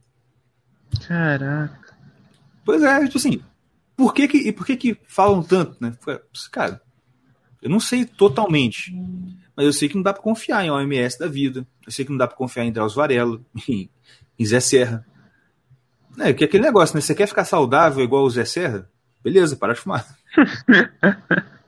[1.07, 1.95] Caraca.
[2.65, 3.43] Pois é, tipo assim,
[3.97, 5.93] por que que, e por que que falam tanto, né?
[6.51, 6.81] Cara,
[7.61, 8.93] eu não sei totalmente,
[9.57, 12.11] mas eu sei que não dá pra confiar em OMS da vida, eu sei que
[12.11, 13.91] não dá pra confiar em Drauzio Varela, em,
[14.39, 15.07] em Zé Serra.
[16.19, 17.01] É, que é aquele negócio, né?
[17.01, 18.89] Você quer ficar saudável igual o Zé Serra?
[19.25, 20.07] Beleza, para de fumar.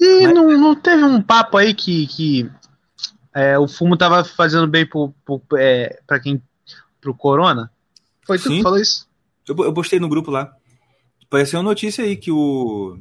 [0.00, 2.50] E Mas- não, não teve um papo aí que, que
[3.32, 5.14] é, o fumo tava fazendo bem pro,
[5.56, 6.42] é, pra quem.
[7.04, 7.70] Pro corona?
[8.26, 8.56] Foi tu Sim.
[8.56, 9.06] que falou isso?
[9.46, 10.50] Eu, eu postei no grupo lá.
[11.26, 12.98] Apareceu uma notícia aí que o.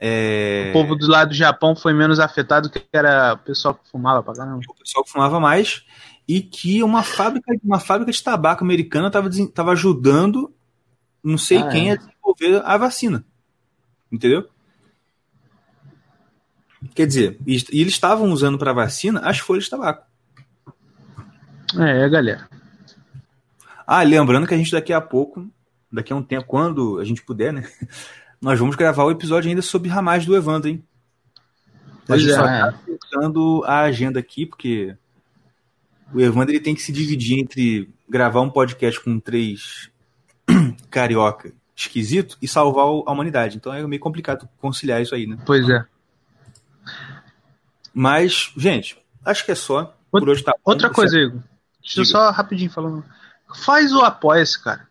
[0.00, 3.90] é, O povo do lado do Japão foi menos afetado que era o pessoal que
[3.90, 4.60] fumava pra caramba.
[4.68, 5.84] o pessoal que fumava mais
[6.28, 10.54] e que uma fábrica, uma fábrica de tabaco americana estava ajudando
[11.22, 11.94] não sei Ah, quem é.
[11.94, 13.24] a desenvolver a vacina.
[14.12, 14.48] Entendeu?
[16.94, 20.06] Quer dizer, e, e eles estavam usando para vacina as folhas de tabaco.
[21.78, 22.48] É, galera.
[23.86, 25.48] Ah, lembrando que a gente daqui a pouco,
[25.92, 27.68] daqui a um tempo, quando a gente puder, né?
[28.40, 30.84] Nós vamos gravar o episódio ainda sobre Ramais do Evandro, hein?
[32.04, 32.36] A Pois gente é.
[32.36, 34.94] só tá acertando a agenda aqui, porque
[36.12, 39.90] o Evandro ele tem que se dividir entre gravar um podcast com três
[40.90, 43.56] carioca esquisito e salvar a humanidade.
[43.56, 45.38] Então é meio complicado conciliar isso aí, né?
[45.46, 45.84] Pois é.
[47.92, 49.96] Mas, gente, acho que é só.
[50.10, 50.72] Por hoje tá bom.
[50.72, 51.40] Outra Você- coisa, Igor.
[51.80, 53.04] Deixa eu só rapidinho falando.
[53.54, 54.86] Faz o apoia-se, cara.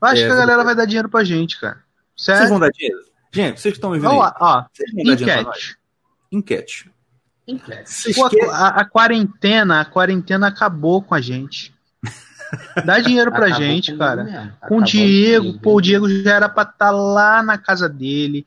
[0.00, 1.82] Eu acho É, que a vou- galera vai dar dinheiro pra gente, cara.
[2.16, 2.50] Vocês Sério?
[2.50, 2.98] vão dar dinheiro?
[3.32, 5.76] Gente, vocês estão me vendo Ó, ó, vocês vão dar dinheiro pra nós?
[6.30, 6.90] enquete.
[7.46, 7.90] Enquete.
[7.90, 11.74] Vocês Pô, a, a quarentena, a quarentena acabou com a gente.
[12.84, 14.24] Dá dinheiro pra Acabou gente, cara.
[14.24, 14.52] mesmo.
[14.68, 18.44] Com o Diego, pô, o Diego já era pra estar lá na casa dele.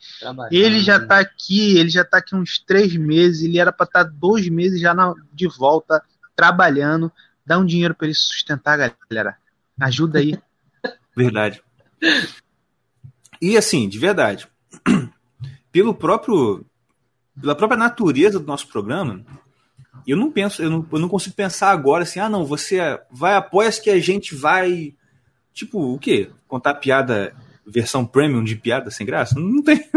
[0.52, 4.04] Ele já tá aqui, ele já tá aqui uns três meses, ele era pra estar
[4.04, 6.04] dois meses já na- de volta,
[6.36, 7.12] trabalhando.
[7.46, 8.78] Dá um dinheiro pra ele sustentar,
[9.10, 9.38] galera.
[9.80, 10.38] Ajuda aí.
[11.16, 11.62] Verdade.
[13.42, 14.48] E assim, de verdade,
[15.72, 16.66] pelo próprio,
[17.40, 19.24] pela própria natureza do nosso programa,
[20.08, 23.36] eu não penso, eu não, eu não consigo pensar agora assim, ah não, você vai
[23.36, 24.94] apoia que a gente vai,
[25.54, 26.30] tipo, o quê?
[26.48, 27.36] Contar piada
[27.66, 29.40] versão premium de piada sem graça?
[29.40, 29.84] Não tem.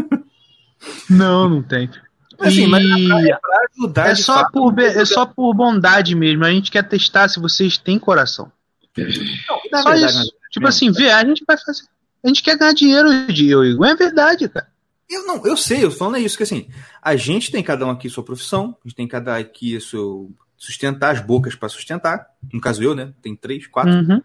[1.10, 1.90] Não, não tem.
[2.38, 3.38] Assim, E é
[3.72, 6.44] ajudar é de só, fato, por, be- é só por bondade mesmo.
[6.44, 8.50] A gente quer testar se vocês têm coração.
[8.96, 10.32] Não, Só verdade, isso.
[10.50, 11.82] Tipo assim, vê, a gente vai fazer.
[12.24, 13.84] A gente quer ganhar dinheiro, Diego.
[13.84, 14.68] É verdade, cara.
[15.08, 16.68] Eu não, eu sei, eu falando é isso, que assim,
[17.00, 21.14] a gente tem cada um aqui sua profissão, a gente tem cada aqui seu sustentar
[21.14, 22.26] as bocas para sustentar.
[22.52, 23.12] No caso eu, né?
[23.22, 23.92] Tem três, quatro.
[23.94, 24.20] Uhum.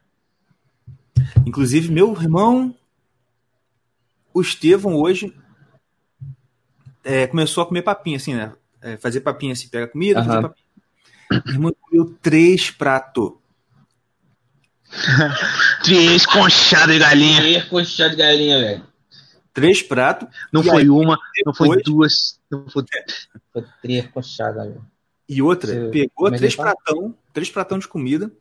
[1.45, 2.76] Inclusive, meu irmão,
[4.34, 5.34] o Estevão, hoje,
[7.04, 8.54] é, começou a comer papinha, assim, né?
[8.82, 10.41] É, fazer papinha assim, pega comida, fazer Aham.
[11.30, 11.74] papinha.
[11.89, 13.34] Comeu três pratos.
[15.84, 17.41] Três conchadas de galinha.
[17.41, 18.84] Três coxinhas de galinha, velho.
[19.54, 20.28] Três pratos.
[20.51, 22.39] Não foi aí, uma, não foi depois- duas.
[22.51, 22.84] Não foi...
[23.51, 24.86] Foi três coxadas, velho.
[25.28, 28.32] E outra, Você- pegou três pratão, três pratão de comida,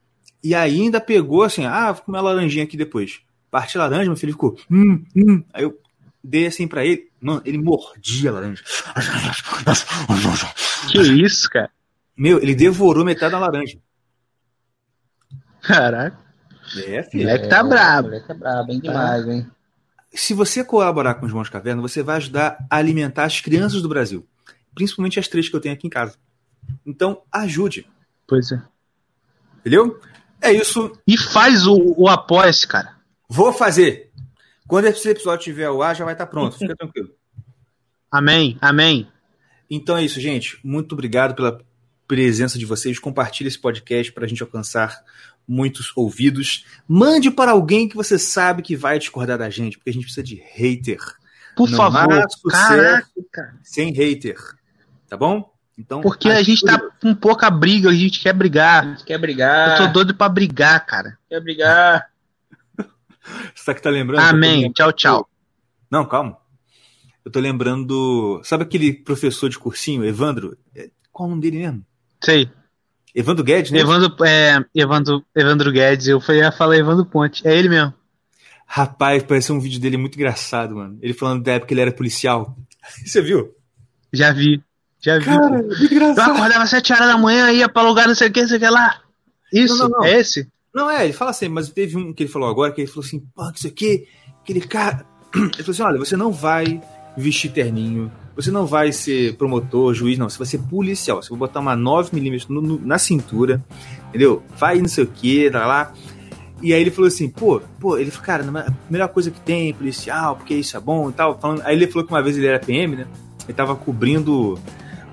[0.43, 3.21] e ainda pegou assim, ah, vou comer a laranjinha aqui depois.
[3.51, 5.45] Parti a laranja, meu filho ficou, hum, hum.
[5.53, 5.79] Aí eu
[6.23, 8.63] dei assim pra ele, mano, ele mordia a laranja.
[10.91, 11.71] Que isso, cara?
[12.17, 13.79] Meu, ele devorou metade da laranja.
[15.63, 16.19] Caraca.
[16.87, 17.25] É, filho.
[17.25, 18.09] Moleque tá brabo.
[18.09, 18.81] Moleque é brabo, hein?
[18.81, 19.51] Demais, hein?
[20.15, 23.89] se você colaborar com os Mãos Caverna, você vai ajudar a alimentar as crianças do
[23.89, 24.27] Brasil.
[24.75, 26.17] Principalmente as três que eu tenho aqui em casa.
[26.87, 27.87] Então, ajude.
[28.27, 28.63] Pois é.
[29.61, 30.01] Entendeu?
[30.41, 30.93] É isso.
[31.07, 32.97] E faz o, o apoia-se, cara.
[33.29, 34.11] Vou fazer.
[34.73, 36.57] Quando esse episódio tiver o ar, já vai estar pronto.
[36.57, 37.11] Fica tranquilo.
[38.11, 39.07] Amém, amém.
[39.69, 40.59] Então é isso, gente.
[40.65, 41.61] Muito obrigado pela
[42.09, 42.99] presença de vocês.
[42.99, 44.99] Compartilhe esse podcast para a gente alcançar
[45.47, 46.65] muitos ouvidos.
[46.89, 50.25] Mande para alguém que você sabe que vai discordar da gente, porque a gente precisa
[50.25, 51.01] de hater.
[51.55, 52.15] Por Não favor.
[52.15, 53.59] há Caraca.
[53.63, 54.39] sem hater.
[55.07, 55.53] Tá bom?
[55.77, 58.85] Então, Porque a gente tá com pouca briga, a gente quer A brigar.
[58.87, 59.79] gente quer brigar.
[59.81, 61.19] Eu tô doido pra brigar, cara.
[61.29, 62.12] Quer brigar.
[63.55, 64.21] Você que tá lembrando?
[64.21, 64.53] que eu tô Amém.
[64.55, 65.29] lembrando- Tchau, tchau.
[65.91, 66.37] Não, calma.
[67.25, 67.87] Eu tô lembrando.
[67.87, 70.57] do- Sabe aquele professor de cursinho, Evandro?
[70.75, 71.85] É, Qual o nome dele mesmo?
[72.25, 72.51] Sei.
[73.15, 73.79] Evandro Guedes, né?
[73.81, 77.47] Evandro, é, Evandro, Evandro Guedes, eu falei- ia falar Evandro Ponte.
[77.47, 77.93] É ele mesmo.
[78.67, 80.99] Rapaz, pareceu um vídeo dele muito engraçado, mano.
[81.03, 82.57] Ele falando da época que ele era policial.
[83.05, 83.55] Você viu?
[84.13, 84.63] Já vi.
[85.01, 85.25] Já vi.
[85.27, 85.55] Cara, pô.
[85.67, 86.31] muito Eu engraçado.
[86.33, 88.57] acordava às 7 horas da manhã, ia pra lugar não sei o que, não sei
[88.57, 89.01] o que lá.
[89.53, 90.05] Isso, Não, não, não.
[90.07, 90.49] é esse?
[90.75, 93.05] Não, é, ele fala assim, mas teve um que ele falou agora, que ele falou
[93.05, 94.07] assim, pô, que isso aqui,
[94.43, 95.05] aquele cara.
[95.35, 96.81] Ele falou assim: olha, você não vai
[97.17, 101.23] vestir terninho, você não vai ser promotor, juiz, não, você vai ser policial.
[101.23, 103.63] Você vai botar uma 9mm no- no- na cintura,
[104.09, 104.43] entendeu?
[104.59, 105.93] Vai não sei o que, tá lá.
[106.61, 109.73] E aí ele falou assim, pô, pô, ele falou, cara, a melhor coisa que tem,
[109.75, 111.39] policial, porque isso é bom e tal.
[111.41, 113.07] Falando, aí ele falou que uma vez ele era PM, né?
[113.45, 114.59] Ele tava cobrindo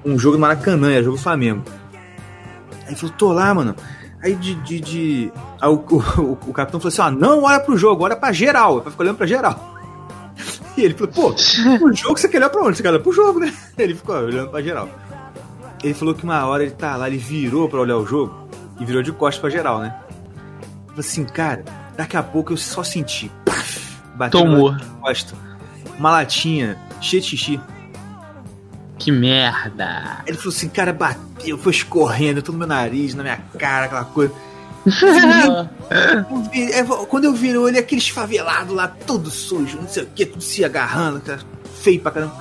[0.06, 1.64] um jogo no Maracanã, era jogo do Flamengo.
[2.84, 3.76] Aí ele falou, tô lá, mano.
[4.22, 4.56] Aí de.
[4.56, 5.34] de, de...
[5.62, 5.76] Aí o,
[6.22, 8.92] o, o capitão falou assim: ó, não olha pro jogo, olha pra geral, é pra
[8.92, 9.76] ficar olhando pra geral.
[10.78, 11.30] E ele falou, pô,
[11.84, 12.78] o jogo você quer olhar pra onde?
[12.78, 13.54] Você quer olhar pro jogo, né?
[13.78, 14.88] Ele ficou olhando pra geral.
[15.84, 18.48] Ele falou que uma hora ele tá lá, ele virou pra olhar o jogo
[18.80, 19.94] e virou de costas pra geral, né?
[20.62, 21.66] Ele falou assim, cara,
[21.98, 23.30] daqui a pouco eu só senti.
[23.44, 24.74] Paf, bateu Tomou.
[25.02, 25.36] costa.
[25.98, 27.60] Uma latinha cheia de xixi.
[29.00, 30.22] Que merda.
[30.28, 34.06] Ele falou assim, cara, bateu, foi escorrendo, tudo no meu nariz, na minha cara, aquela
[34.06, 34.34] coisa.
[36.54, 40.26] Eu é, Quando eu vi ele, aqueles favelados lá, todo sujo, não sei o que,
[40.26, 41.40] tudo se agarrando, cara,
[41.82, 42.36] feio pra caramba.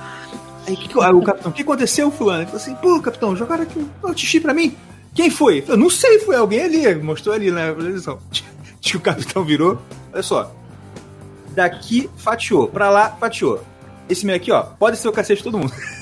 [0.67, 2.39] Aí, que que eu- o capitão, o que aconteceu, fulano?
[2.41, 4.75] Ele falou assim, pô, capitão, jogaram aqui um xixi pra mim.
[5.13, 5.61] Quem foi?
[5.61, 8.19] Falou, não sei, foi alguém ali, mostrou ali na televisão.
[8.31, 8.43] Diz
[8.81, 9.81] que o capitão virou,
[10.13, 10.53] olha só,
[11.51, 13.63] daqui fatiou, pra lá fatiou.
[14.07, 15.73] Esse meio aqui, ó, pode ser o cacete de todo mundo.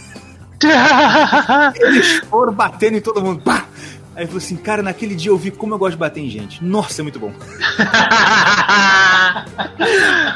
[1.76, 3.66] Eles foram batendo em todo mundo, pá!
[4.16, 6.30] Aí ele falou assim, cara, naquele dia eu vi como eu gosto de bater em
[6.30, 6.64] gente.
[6.64, 7.32] Nossa, é muito bom.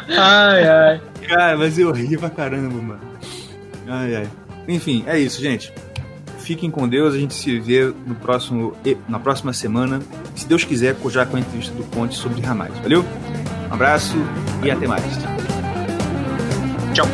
[0.08, 1.02] ai, ai.
[1.28, 3.02] Cara, mas eu ri pra caramba, mano.
[3.88, 4.30] Ai, ai.
[4.68, 5.74] Enfim, é isso, gente.
[6.38, 8.76] Fiquem com Deus, a gente se vê no próximo,
[9.10, 10.00] na próxima semana.
[10.36, 12.78] Se Deus quiser, já com a entrevista do Ponte sobre Ramais.
[12.84, 13.04] Valeu?
[13.70, 14.16] Um abraço
[14.64, 15.04] e até mais.
[16.94, 17.08] Tchau.